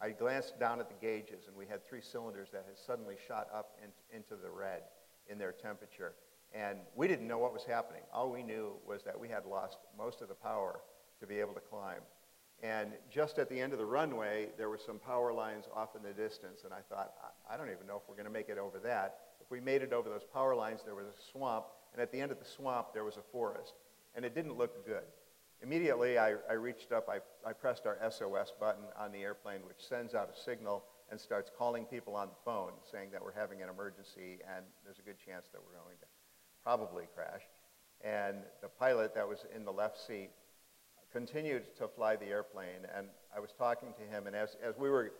I 0.00 0.10
glanced 0.10 0.58
down 0.58 0.80
at 0.80 0.88
the 0.88 0.94
gauges, 1.00 1.44
and 1.46 1.56
we 1.56 1.66
had 1.66 1.84
three 1.84 2.00
cylinders 2.00 2.48
that 2.52 2.64
had 2.66 2.76
suddenly 2.76 3.14
shot 3.28 3.48
up 3.54 3.78
in, 3.82 3.90
into 4.16 4.34
the 4.34 4.50
red 4.50 4.82
in 5.28 5.38
their 5.38 5.52
temperature. 5.52 6.14
And 6.52 6.78
we 6.94 7.08
didn't 7.08 7.28
know 7.28 7.38
what 7.38 7.52
was 7.52 7.64
happening. 7.64 8.02
All 8.12 8.30
we 8.30 8.42
knew 8.42 8.74
was 8.86 9.02
that 9.04 9.18
we 9.18 9.28
had 9.28 9.44
lost 9.46 9.78
most 9.96 10.20
of 10.20 10.28
the 10.28 10.34
power 10.34 10.80
to 11.20 11.26
be 11.26 11.38
able 11.38 11.54
to 11.54 11.60
climb. 11.60 12.00
And 12.62 12.92
just 13.10 13.38
at 13.38 13.48
the 13.48 13.60
end 13.60 13.72
of 13.72 13.78
the 13.78 13.86
runway, 13.86 14.48
there 14.56 14.68
were 14.68 14.78
some 14.78 14.98
power 14.98 15.32
lines 15.32 15.66
off 15.74 15.96
in 15.96 16.02
the 16.02 16.12
distance. 16.12 16.62
And 16.64 16.72
I 16.72 16.80
thought, 16.88 17.12
I 17.50 17.56
don't 17.56 17.70
even 17.70 17.86
know 17.86 17.96
if 17.96 18.02
we're 18.08 18.14
going 18.14 18.26
to 18.26 18.32
make 18.32 18.48
it 18.48 18.58
over 18.58 18.78
that. 18.80 19.18
If 19.40 19.50
we 19.50 19.60
made 19.60 19.82
it 19.82 19.92
over 19.92 20.08
those 20.08 20.24
power 20.32 20.54
lines, 20.54 20.80
there 20.84 20.94
was 20.94 21.06
a 21.06 21.32
swamp. 21.32 21.66
And 21.92 22.00
at 22.00 22.10
the 22.10 22.20
end 22.20 22.32
of 22.32 22.38
the 22.38 22.44
swamp, 22.44 22.88
there 22.92 23.04
was 23.04 23.16
a 23.16 23.22
forest. 23.32 23.74
And 24.14 24.24
it 24.24 24.34
didn't 24.34 24.56
look 24.56 24.86
good. 24.86 25.04
Immediately, 25.62 26.18
I, 26.18 26.34
I 26.48 26.54
reached 26.54 26.92
up, 26.92 27.08
I, 27.08 27.18
I 27.48 27.52
pressed 27.52 27.86
our 27.86 27.98
SOS 28.10 28.52
button 28.58 28.84
on 28.98 29.12
the 29.12 29.22
airplane, 29.22 29.60
which 29.66 29.86
sends 29.88 30.14
out 30.14 30.30
a 30.34 30.38
signal 30.38 30.84
and 31.10 31.20
starts 31.20 31.50
calling 31.56 31.84
people 31.84 32.16
on 32.16 32.28
the 32.28 32.34
phone 32.44 32.72
saying 32.90 33.10
that 33.12 33.22
we're 33.22 33.32
having 33.32 33.62
an 33.62 33.68
emergency 33.68 34.40
and 34.54 34.64
there's 34.84 34.98
a 34.98 35.02
good 35.02 35.18
chance 35.24 35.48
that 35.52 35.60
we're 35.64 35.78
going 35.78 35.96
to 36.00 36.06
probably 36.62 37.04
crash. 37.14 37.42
And 38.02 38.38
the 38.60 38.68
pilot 38.68 39.14
that 39.14 39.28
was 39.28 39.46
in 39.54 39.64
the 39.64 39.72
left 39.72 39.98
seat 39.98 40.30
continued 41.12 41.76
to 41.76 41.88
fly 41.88 42.16
the 42.16 42.26
airplane. 42.26 42.86
And 42.96 43.06
I 43.34 43.40
was 43.40 43.50
talking 43.56 43.94
to 43.96 44.02
him, 44.02 44.26
and 44.26 44.34
as, 44.34 44.56
as 44.62 44.76
we 44.76 44.90
were 44.90 45.12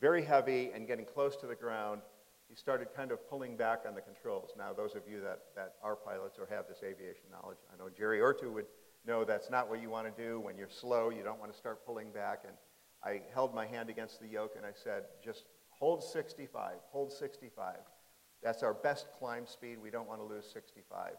very 0.00 0.22
heavy 0.22 0.70
and 0.74 0.86
getting 0.86 1.04
close 1.04 1.36
to 1.36 1.46
the 1.46 1.54
ground, 1.54 2.02
he 2.48 2.54
started 2.54 2.88
kind 2.96 3.12
of 3.12 3.28
pulling 3.28 3.56
back 3.56 3.80
on 3.86 3.94
the 3.94 4.00
controls. 4.00 4.50
Now, 4.56 4.72
those 4.72 4.94
of 4.94 5.02
you 5.08 5.20
that, 5.20 5.40
that 5.54 5.74
are 5.82 5.96
pilots 5.96 6.38
or 6.38 6.46
have 6.50 6.66
this 6.66 6.78
aviation 6.82 7.24
knowledge, 7.30 7.58
I 7.72 7.76
know 7.76 7.90
Jerry 7.90 8.20
Ortu 8.20 8.52
would 8.52 8.66
know 9.06 9.24
that's 9.24 9.50
not 9.50 9.68
what 9.68 9.82
you 9.82 9.90
want 9.90 10.14
to 10.14 10.22
do. 10.22 10.40
When 10.40 10.56
you're 10.56 10.70
slow, 10.70 11.10
you 11.10 11.22
don't 11.22 11.38
want 11.38 11.52
to 11.52 11.58
start 11.58 11.84
pulling 11.84 12.10
back. 12.10 12.44
And 12.46 12.54
I 13.04 13.22
held 13.34 13.54
my 13.54 13.66
hand 13.66 13.90
against 13.90 14.20
the 14.20 14.26
yoke 14.26 14.54
and 14.56 14.64
I 14.64 14.72
said, 14.72 15.04
just 15.22 15.44
hold 15.70 16.02
65, 16.02 16.72
hold 16.90 17.12
65. 17.12 17.76
That's 18.42 18.62
our 18.62 18.74
best 18.74 19.08
climb 19.18 19.46
speed. 19.46 19.78
We 19.82 19.90
don't 19.90 20.08
want 20.08 20.20
to 20.20 20.24
lose 20.24 20.46
65. 20.52 21.12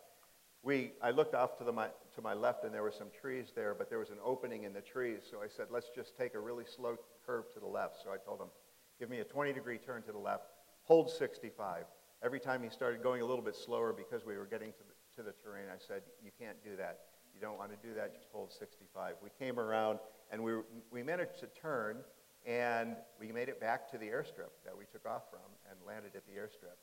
We, 0.61 0.93
I 1.01 1.11
looked 1.11 1.35
off 1.35 1.57
to, 1.59 1.63
the, 1.63 1.71
my, 1.71 1.87
to 2.15 2.21
my 2.21 2.33
left 2.33 2.63
and 2.63 2.73
there 2.73 2.83
were 2.83 2.91
some 2.91 3.07
trees 3.21 3.51
there, 3.55 3.73
but 3.73 3.89
there 3.89 3.99
was 3.99 4.09
an 4.09 4.17
opening 4.23 4.63
in 4.63 4.73
the 4.73 4.81
trees. 4.81 5.21
So 5.29 5.41
I 5.41 5.47
said, 5.47 5.67
let's 5.69 5.89
just 5.95 6.17
take 6.17 6.33
a 6.33 6.39
really 6.39 6.65
slow 6.65 6.97
curve 7.25 7.45
to 7.53 7.59
the 7.59 7.67
left. 7.67 7.97
So 8.03 8.11
I 8.11 8.17
told 8.17 8.41
him, 8.41 8.47
give 8.99 9.09
me 9.09 9.19
a 9.19 9.23
20 9.23 9.53
degree 9.53 9.77
turn 9.77 10.01
to 10.03 10.11
the 10.11 10.17
left, 10.17 10.43
hold 10.89 11.09
65. 11.09 11.85
Every 12.23 12.39
time 12.39 12.63
he 12.63 12.69
started 12.69 13.01
going 13.01 13.21
a 13.21 13.25
little 13.25 13.43
bit 13.43 13.55
slower 13.55 13.93
because 13.93 14.25
we 14.25 14.35
were 14.35 14.47
getting 14.47 14.71
to 14.71 14.79
the, 14.79 15.21
to 15.21 15.23
the 15.23 15.33
terrain, 15.43 15.65
I 15.71 15.77
said, 15.77 16.01
you 16.21 16.31
can't 16.37 16.61
do 16.63 16.75
that. 16.77 17.01
You 17.33 17.39
don't 17.39 17.57
want 17.57 17.71
to 17.71 17.87
do 17.87 17.93
that, 17.93 18.13
just 18.13 18.27
hold 18.33 18.51
65. 18.51 19.13
We 19.23 19.29
came 19.39 19.59
around 19.59 19.99
and 20.31 20.43
we, 20.43 20.53
we 20.91 21.03
managed 21.03 21.37
to 21.39 21.47
turn 21.47 21.97
and 22.45 22.95
we 23.19 23.31
made 23.31 23.49
it 23.49 23.61
back 23.61 23.89
to 23.91 23.99
the 23.99 24.07
airstrip 24.07 24.51
that 24.65 24.75
we 24.75 24.85
took 24.91 25.05
off 25.05 25.29
from 25.29 25.45
and 25.69 25.77
landed 25.85 26.15
at 26.15 26.25
the 26.25 26.33
airstrip. 26.33 26.75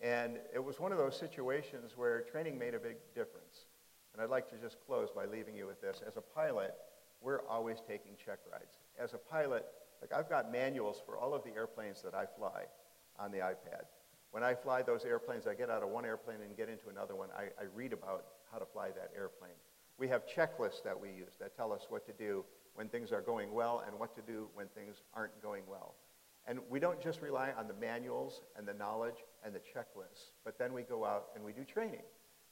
And 0.00 0.38
it 0.54 0.62
was 0.62 0.78
one 0.78 0.92
of 0.92 0.98
those 0.98 1.18
situations 1.18 1.96
where 1.96 2.20
training 2.20 2.56
made 2.56 2.74
a 2.74 2.78
big 2.78 2.96
difference. 3.16 3.66
And 4.12 4.22
I'd 4.22 4.30
like 4.30 4.48
to 4.50 4.56
just 4.56 4.76
close 4.86 5.08
by 5.10 5.24
leaving 5.26 5.56
you 5.56 5.66
with 5.66 5.80
this. 5.80 6.02
As 6.06 6.16
a 6.16 6.20
pilot, 6.20 6.74
we're 7.20 7.42
always 7.48 7.78
taking 7.86 8.12
check 8.24 8.38
rides. 8.50 8.78
As 8.96 9.12
a 9.12 9.18
pilot, 9.18 9.66
like 10.00 10.12
I've 10.12 10.30
got 10.30 10.52
manuals 10.52 11.02
for 11.04 11.18
all 11.18 11.34
of 11.34 11.42
the 11.42 11.50
airplanes 11.50 12.00
that 12.02 12.14
I 12.14 12.26
fly 12.38 12.66
on 13.18 13.30
the 13.30 13.38
iPad. 13.38 13.84
When 14.30 14.42
I 14.42 14.54
fly 14.54 14.82
those 14.82 15.04
airplanes, 15.04 15.46
I 15.46 15.54
get 15.54 15.70
out 15.70 15.82
of 15.82 15.90
one 15.90 16.04
airplane 16.04 16.38
and 16.44 16.56
get 16.56 16.68
into 16.68 16.88
another 16.88 17.14
one. 17.14 17.28
I, 17.36 17.44
I 17.60 17.66
read 17.74 17.92
about 17.92 18.24
how 18.50 18.58
to 18.58 18.66
fly 18.66 18.88
that 18.88 19.10
airplane. 19.16 19.54
We 19.98 20.08
have 20.08 20.26
checklists 20.26 20.82
that 20.82 20.98
we 21.00 21.08
use 21.08 21.34
that 21.38 21.56
tell 21.56 21.72
us 21.72 21.86
what 21.88 22.04
to 22.06 22.12
do 22.12 22.44
when 22.74 22.88
things 22.88 23.12
are 23.12 23.22
going 23.22 23.52
well 23.52 23.84
and 23.86 23.96
what 23.98 24.14
to 24.16 24.22
do 24.22 24.48
when 24.54 24.66
things 24.68 25.02
aren't 25.14 25.40
going 25.40 25.62
well. 25.68 25.94
And 26.46 26.58
we 26.68 26.80
don't 26.80 27.00
just 27.00 27.22
rely 27.22 27.52
on 27.56 27.68
the 27.68 27.74
manuals 27.74 28.42
and 28.56 28.66
the 28.66 28.74
knowledge 28.74 29.24
and 29.44 29.54
the 29.54 29.60
checklists, 29.60 30.32
but 30.44 30.58
then 30.58 30.74
we 30.74 30.82
go 30.82 31.04
out 31.04 31.28
and 31.34 31.44
we 31.44 31.52
do 31.52 31.64
training. 31.64 32.02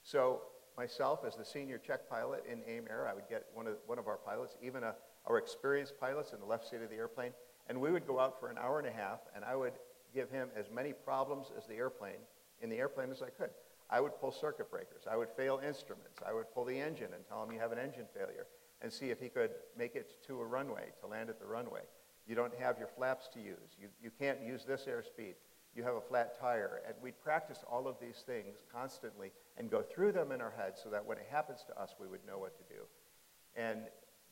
So 0.03 0.43
myself 0.77 1.21
as 1.27 1.37
the 1.37 1.45
senior 1.45 1.79
check 1.79 2.09
pilot 2.09 2.45
in 2.51 2.61
AIM 2.67 2.87
Air. 2.89 3.09
I 3.09 3.15
would 3.15 3.29
get 3.29 3.47
one 3.55 3.67
of, 3.67 3.77
one 3.87 3.99
of 3.99 4.07
our 4.07 4.17
pilots, 4.17 4.57
even 4.63 4.83
a, 4.83 4.95
our 5.27 5.39
experienced 5.39 5.99
pilots 6.01 6.33
in 6.33 6.41
the 6.41 6.47
left 6.47 6.69
seat 6.69 6.83
of 6.83 6.91
the 6.91 6.97
airplane, 6.97 7.33
and 7.69 7.81
we 7.81 7.91
would 7.91 8.07
go 8.07 8.19
out 8.19 8.41
for 8.41 8.49
an 8.49 8.59
hour 8.59 8.79
and 8.79 8.89
a 8.89 8.93
half, 8.93 9.21
and 9.35 9.45
I 9.45 9.57
would 9.57 9.75
give 10.15 10.31
him 10.31 10.49
as 10.57 10.67
many 10.71 10.93
problems 10.93 11.53
as 11.57 11.67
the 11.67 11.75
airplane, 11.75 12.21
in 12.61 12.71
the 12.71 12.77
airplane 12.77 13.11
as 13.11 13.23
I 13.23 13.31
could. 13.31 13.51
I 13.91 14.01
would 14.01 14.19
pull 14.21 14.33
circuit 14.33 14.71
breakers. 14.71 15.03
I 15.11 15.17
would 15.17 15.29
fail 15.29 15.61
instruments. 15.67 16.21
I 16.27 16.33
would 16.33 16.53
pull 16.55 16.65
the 16.65 16.79
engine 16.79 17.13
and 17.15 17.27
tell 17.29 17.43
him 17.43 17.53
you 17.53 17.61
have 17.61 17.73
an 17.73 17.79
engine 17.79 18.07
failure 18.15 18.47
and 18.81 18.93
see 18.93 19.11
if 19.11 19.21
he 19.21 19.29
could 19.29 19.51
make 19.77 19.95
it 19.95 20.25
to 20.27 20.41
a 20.41 20.45
runway, 20.45 20.87
to 21.01 21.07
land 21.07 21.29
at 21.29 21.39
the 21.39 21.47
runway. 21.47 21.83
You 22.27 22.35
don't 22.35 22.55
have 22.59 22.79
your 22.79 22.89
flaps 22.89 23.29
to 23.35 23.41
use. 23.41 23.77
You, 23.81 23.89
you 24.03 24.11
can't 24.19 24.41
use 24.41 24.65
this 24.65 24.87
airspeed. 24.89 25.35
You 25.75 25.83
have 25.83 25.95
a 25.95 26.01
flat 26.01 26.39
tire. 26.41 26.83
And 26.87 26.95
we'd 27.03 27.21
practice 27.23 27.65
all 27.71 27.87
of 27.87 27.97
these 28.01 28.23
things 28.27 28.57
constantly 28.73 29.31
and 29.57 29.71
go 29.71 29.83
through 29.83 30.13
them 30.13 30.33
in 30.33 30.41
our 30.41 30.53
heads 30.57 30.81
so 30.83 30.91
that 30.91 31.05
when 31.05 31.19
it 31.19 31.27
happens 31.31 31.65
to 31.69 31.81
us, 31.81 31.95
we 32.01 32.09
would 32.09 32.25
know 32.27 32.39
what 32.39 32.57
to 32.57 32.75
do. 32.75 32.83
And 33.57 33.83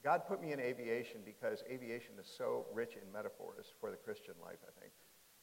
God 0.03 0.23
put 0.27 0.41
me 0.41 0.53
in 0.53 0.61
aviation 0.61 1.21
because 1.25 1.63
aviation 1.71 2.13
is 2.19 2.27
so 2.27 2.67
rich 2.73 2.95
in 2.95 3.13
metaphors 3.13 3.67
for 3.81 3.91
the 3.91 3.97
Christian 3.97 4.35
life, 4.43 4.59
I 4.65 4.81
think. 4.81 4.93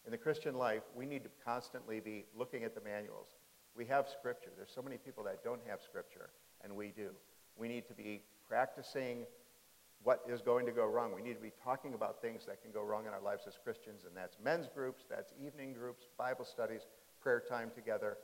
In 0.08 0.12
the 0.12 0.18
Christian 0.18 0.56
life, 0.56 0.84
we 0.96 1.06
need 1.06 1.26
to 1.26 1.30
constantly 1.44 2.00
be 2.00 2.24
looking 2.34 2.64
at 2.64 2.74
the 2.74 2.80
manuals. 2.80 3.28
We 3.76 3.86
have 3.88 4.08
Scripture. 4.08 4.52
There's 4.56 4.72
so 4.74 4.82
many 4.82 4.96
people 4.96 5.22
that 5.26 5.44
don't 5.44 5.60
have 5.68 5.82
Scripture, 5.82 6.30
and 6.64 6.74
we 6.74 6.94
do. 6.96 7.10
We 7.58 7.68
need 7.68 7.90
to 7.90 7.94
be 7.94 8.22
practicing 8.48 9.26
what 10.04 10.22
is 10.26 10.42
going 10.42 10.66
to 10.66 10.72
go 10.72 10.86
wrong. 10.86 11.14
We 11.14 11.22
need 11.22 11.34
to 11.34 11.42
be 11.42 11.52
talking 11.62 11.94
about 11.94 12.22
things 12.22 12.46
that 12.46 12.62
can 12.62 12.72
go 12.72 12.84
wrong 12.84 13.06
in 13.06 13.12
our 13.12 13.20
lives 13.20 13.44
as 13.50 13.58
Christians, 13.62 14.06
and 14.08 14.16
that's 14.16 14.38
men's 14.42 14.70
groups, 14.74 15.04
that's 15.10 15.34
evening 15.46 15.74
groups, 15.74 16.06
Bible 16.18 16.46
studies, 16.46 16.88
prayer 17.20 17.42
time 17.42 17.70
together, 17.76 18.18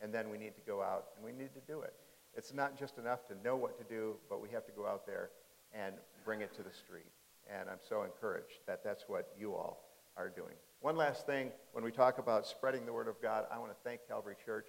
and 0.00 0.14
then 0.14 0.30
we 0.30 0.38
need 0.38 0.54
to 0.54 0.62
go 0.66 0.80
out 0.80 1.08
and 1.16 1.24
we 1.24 1.32
need 1.32 1.52
to 1.52 1.60
do 1.70 1.82
it. 1.82 1.92
It's 2.34 2.54
not 2.54 2.78
just 2.78 2.96
enough 2.96 3.26
to 3.26 3.34
know 3.44 3.56
what 3.56 3.76
to 3.76 3.84
do, 3.84 4.16
but 4.30 4.40
we 4.40 4.48
have 4.50 4.64
to 4.64 4.72
go 4.72 4.86
out 4.86 5.06
there 5.06 5.28
and 5.74 5.96
bring 6.24 6.40
it 6.40 6.54
to 6.54 6.62
the 6.62 6.72
street. 6.72 7.12
And 7.46 7.68
I'm 7.68 7.80
so 7.86 8.04
encouraged 8.04 8.60
that 8.66 8.82
that's 8.82 9.04
what 9.06 9.28
you 9.38 9.54
all 9.54 9.90
are 10.16 10.30
doing. 10.30 10.54
One 10.80 10.96
last 10.96 11.26
thing, 11.26 11.50
when 11.72 11.82
we 11.82 11.90
talk 11.90 12.18
about 12.18 12.46
spreading 12.46 12.84
the 12.84 12.92
word 12.92 13.08
of 13.08 13.20
God, 13.20 13.46
I 13.50 13.58
want 13.58 13.72
to 13.72 13.76
thank 13.82 14.06
Calvary 14.06 14.36
Church. 14.44 14.66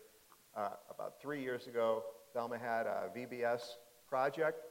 Uh, 0.55 0.69
about 0.89 1.21
three 1.21 1.41
years 1.41 1.67
ago, 1.67 2.03
Thelma 2.33 2.57
had 2.57 2.87
a 2.87 3.11
VBS 3.15 3.75
project 4.09 4.61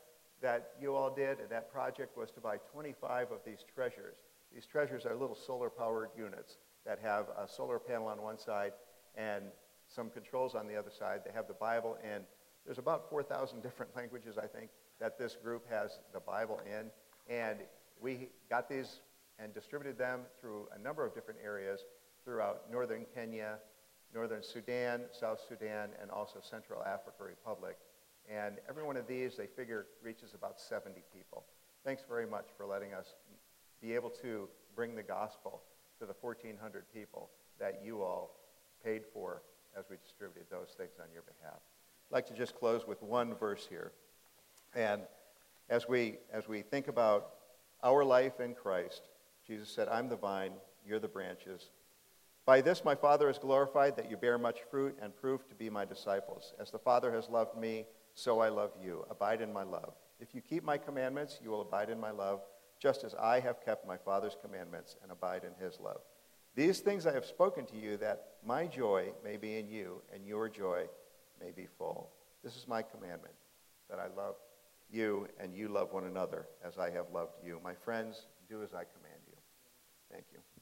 that 0.41 0.71
you 0.81 0.95
all 0.95 1.15
did, 1.15 1.39
and 1.39 1.49
that 1.51 1.71
project 1.71 2.17
was 2.17 2.31
to 2.33 2.41
buy 2.41 2.57
25 2.73 3.33
of 3.33 3.39
these 3.45 3.65
treasures. 3.75 4.17
These 4.53 4.67
treasures 4.67 5.05
are 5.05 5.15
little 5.15 5.37
solar-powered 5.37 6.09
units 6.17 6.57
that 6.87 6.99
have 7.01 7.27
a 7.39 7.47
solar 7.47 7.79
panel 7.79 8.09
on 8.09 8.23
one 8.23 8.39
side 8.39 8.73
and 9.15 9.45
some 9.89 10.09
controls 10.09 10.55
on 10.55 10.67
the 10.67 10.75
other 10.75 10.91
side. 10.91 11.21
They 11.25 11.33
have 11.33 11.49
the 11.49 11.55
Bible 11.55 11.99
in. 12.03 12.23
There's 12.65 12.79
about 12.79 13.11
4,000 13.11 13.63
different 13.63 13.95
languages, 13.95 14.37
I 14.39 14.47
think, 14.47 14.71
that 15.01 15.19
this 15.19 15.37
group 15.37 15.71
has 15.71 15.99
the 16.15 16.21
Bible 16.21 16.61
in. 16.67 16.91
And 17.29 17.59
we 18.01 18.31
got 18.49 18.69
these 18.69 19.01
and 19.39 19.53
distributed 19.55 19.99
them 19.99 20.21
through 20.41 20.69
a 20.75 20.79
number 20.79 21.05
of 21.05 21.15
different 21.15 21.41
areas 21.43 21.81
throughout 22.25 22.71
northern 22.71 23.07
Kenya, 23.15 23.59
northern 24.15 24.43
Sudan, 24.43 25.03
South 25.13 25.41
Sudan, 25.49 25.91
and 26.01 26.11
also 26.11 26.41
Central 26.41 26.83
Africa 26.83 27.25
Republic. 27.25 27.77
And 28.31 28.57
every 28.69 28.83
one 28.83 28.97
of 28.97 29.07
these, 29.07 29.37
they 29.37 29.47
figure, 29.47 29.87
reaches 30.03 30.35
about 30.35 30.61
70 30.61 31.03
people. 31.15 31.45
Thanks 31.85 32.03
very 32.09 32.27
much 32.27 32.47
for 32.57 32.67
letting 32.67 32.93
us 32.95 33.15
be 33.81 33.95
able 33.95 34.11
to 34.11 34.49
bring 34.75 34.95
the 34.95 35.03
gospel 35.03 35.63
to 36.01 36.07
the 36.07 36.15
1,400 36.21 36.85
people 36.93 37.31
that 37.59 37.81
you 37.85 38.03
all 38.03 38.37
paid 38.85 39.03
for 39.13 39.43
as 39.79 39.85
we 39.91 39.97
distributed 40.03 40.47
those 40.51 40.75
things 40.77 40.93
on 41.01 41.07
your 41.13 41.23
behalf. 41.23 41.61
I'd 42.11 42.15
like 42.15 42.27
to 42.27 42.35
just 42.35 42.55
close 42.55 42.87
with 42.87 43.03
one 43.03 43.35
verse 43.35 43.67
here. 43.69 43.93
And 44.75 45.03
as 45.69 45.89
we, 45.89 46.19
as 46.33 46.49
we 46.49 46.63
think 46.63 46.89
about 46.89 47.31
our 47.83 48.05
life 48.05 48.41
in 48.41 48.55
Christ, 48.55 49.03
Jesus 49.47 49.69
said, 49.69 49.89
I'm 49.89 50.09
the 50.09 50.17
vine, 50.17 50.53
you're 50.87 50.99
the 50.99 51.09
branches. 51.09 51.71
By 52.45 52.61
this 52.61 52.85
my 52.85 52.95
Father 52.95 53.29
is 53.31 53.39
glorified, 53.39 53.97
that 53.97 54.11
you 54.11 54.17
bear 54.17 54.39
much 54.39 54.61
fruit 54.71 54.97
and 55.01 55.17
prove 55.17 55.47
to 55.49 55.55
be 55.55 55.71
my 55.71 55.85
disciples. 55.85 56.55
As 56.61 56.71
the 56.71 56.79
Father 56.79 57.13
has 57.13 57.29
loved 57.29 57.57
me, 57.57 57.87
so 58.15 58.41
I 58.41 58.49
love 58.49 58.73
you. 58.83 59.05
Abide 59.11 59.41
in 59.41 59.53
my 59.53 59.63
love. 59.63 59.95
If 60.21 60.35
you 60.35 60.41
keep 60.41 60.65
my 60.65 60.79
commandments, 60.79 61.39
you 61.43 61.51
will 61.51 61.61
abide 61.61 61.91
in 61.91 62.01
my 62.01 62.11
love, 62.11 62.41
just 62.81 63.05
as 63.05 63.15
I 63.15 63.41
have 63.41 63.65
kept 63.65 63.87
my 63.87 63.97
Father's 63.97 64.37
commandments 64.41 64.97
and 65.03 65.13
abide 65.13 65.43
in 65.45 65.65
his 65.65 65.79
love. 65.81 66.01
These 66.55 66.81
things 66.81 67.07
I 67.07 67.13
have 67.13 67.27
spoken 67.27 67.67
to 67.67 67.77
you, 67.77 67.97
that 67.99 68.29
my 68.45 68.67
joy 68.67 69.13
may 69.23 69.37
be 69.37 69.59
in 69.59 69.69
you, 69.69 70.03
and 70.15 70.27
your 70.27 70.49
joy 70.49 70.87
may 71.41 71.51
be 71.51 71.67
full. 71.79 72.11
This 72.43 72.57
is 72.57 72.67
my 72.67 72.83
commandment, 72.83 73.35
that 73.91 73.99
I 73.99 74.07
love 74.17 74.37
you, 74.91 75.29
and 75.39 75.55
you 75.55 75.69
love 75.69 75.93
one 75.93 76.05
another 76.05 76.47
as 76.65 76.79
I 76.79 76.91
have 76.91 77.07
loved 77.13 77.35
you. 77.45 77.61
My 77.63 77.75
friends, 77.75 78.27
do 78.49 78.63
as 78.63 78.73
I 78.73 78.85
command. 78.85 79.06
Thank 80.11 80.25
you. 80.33 80.56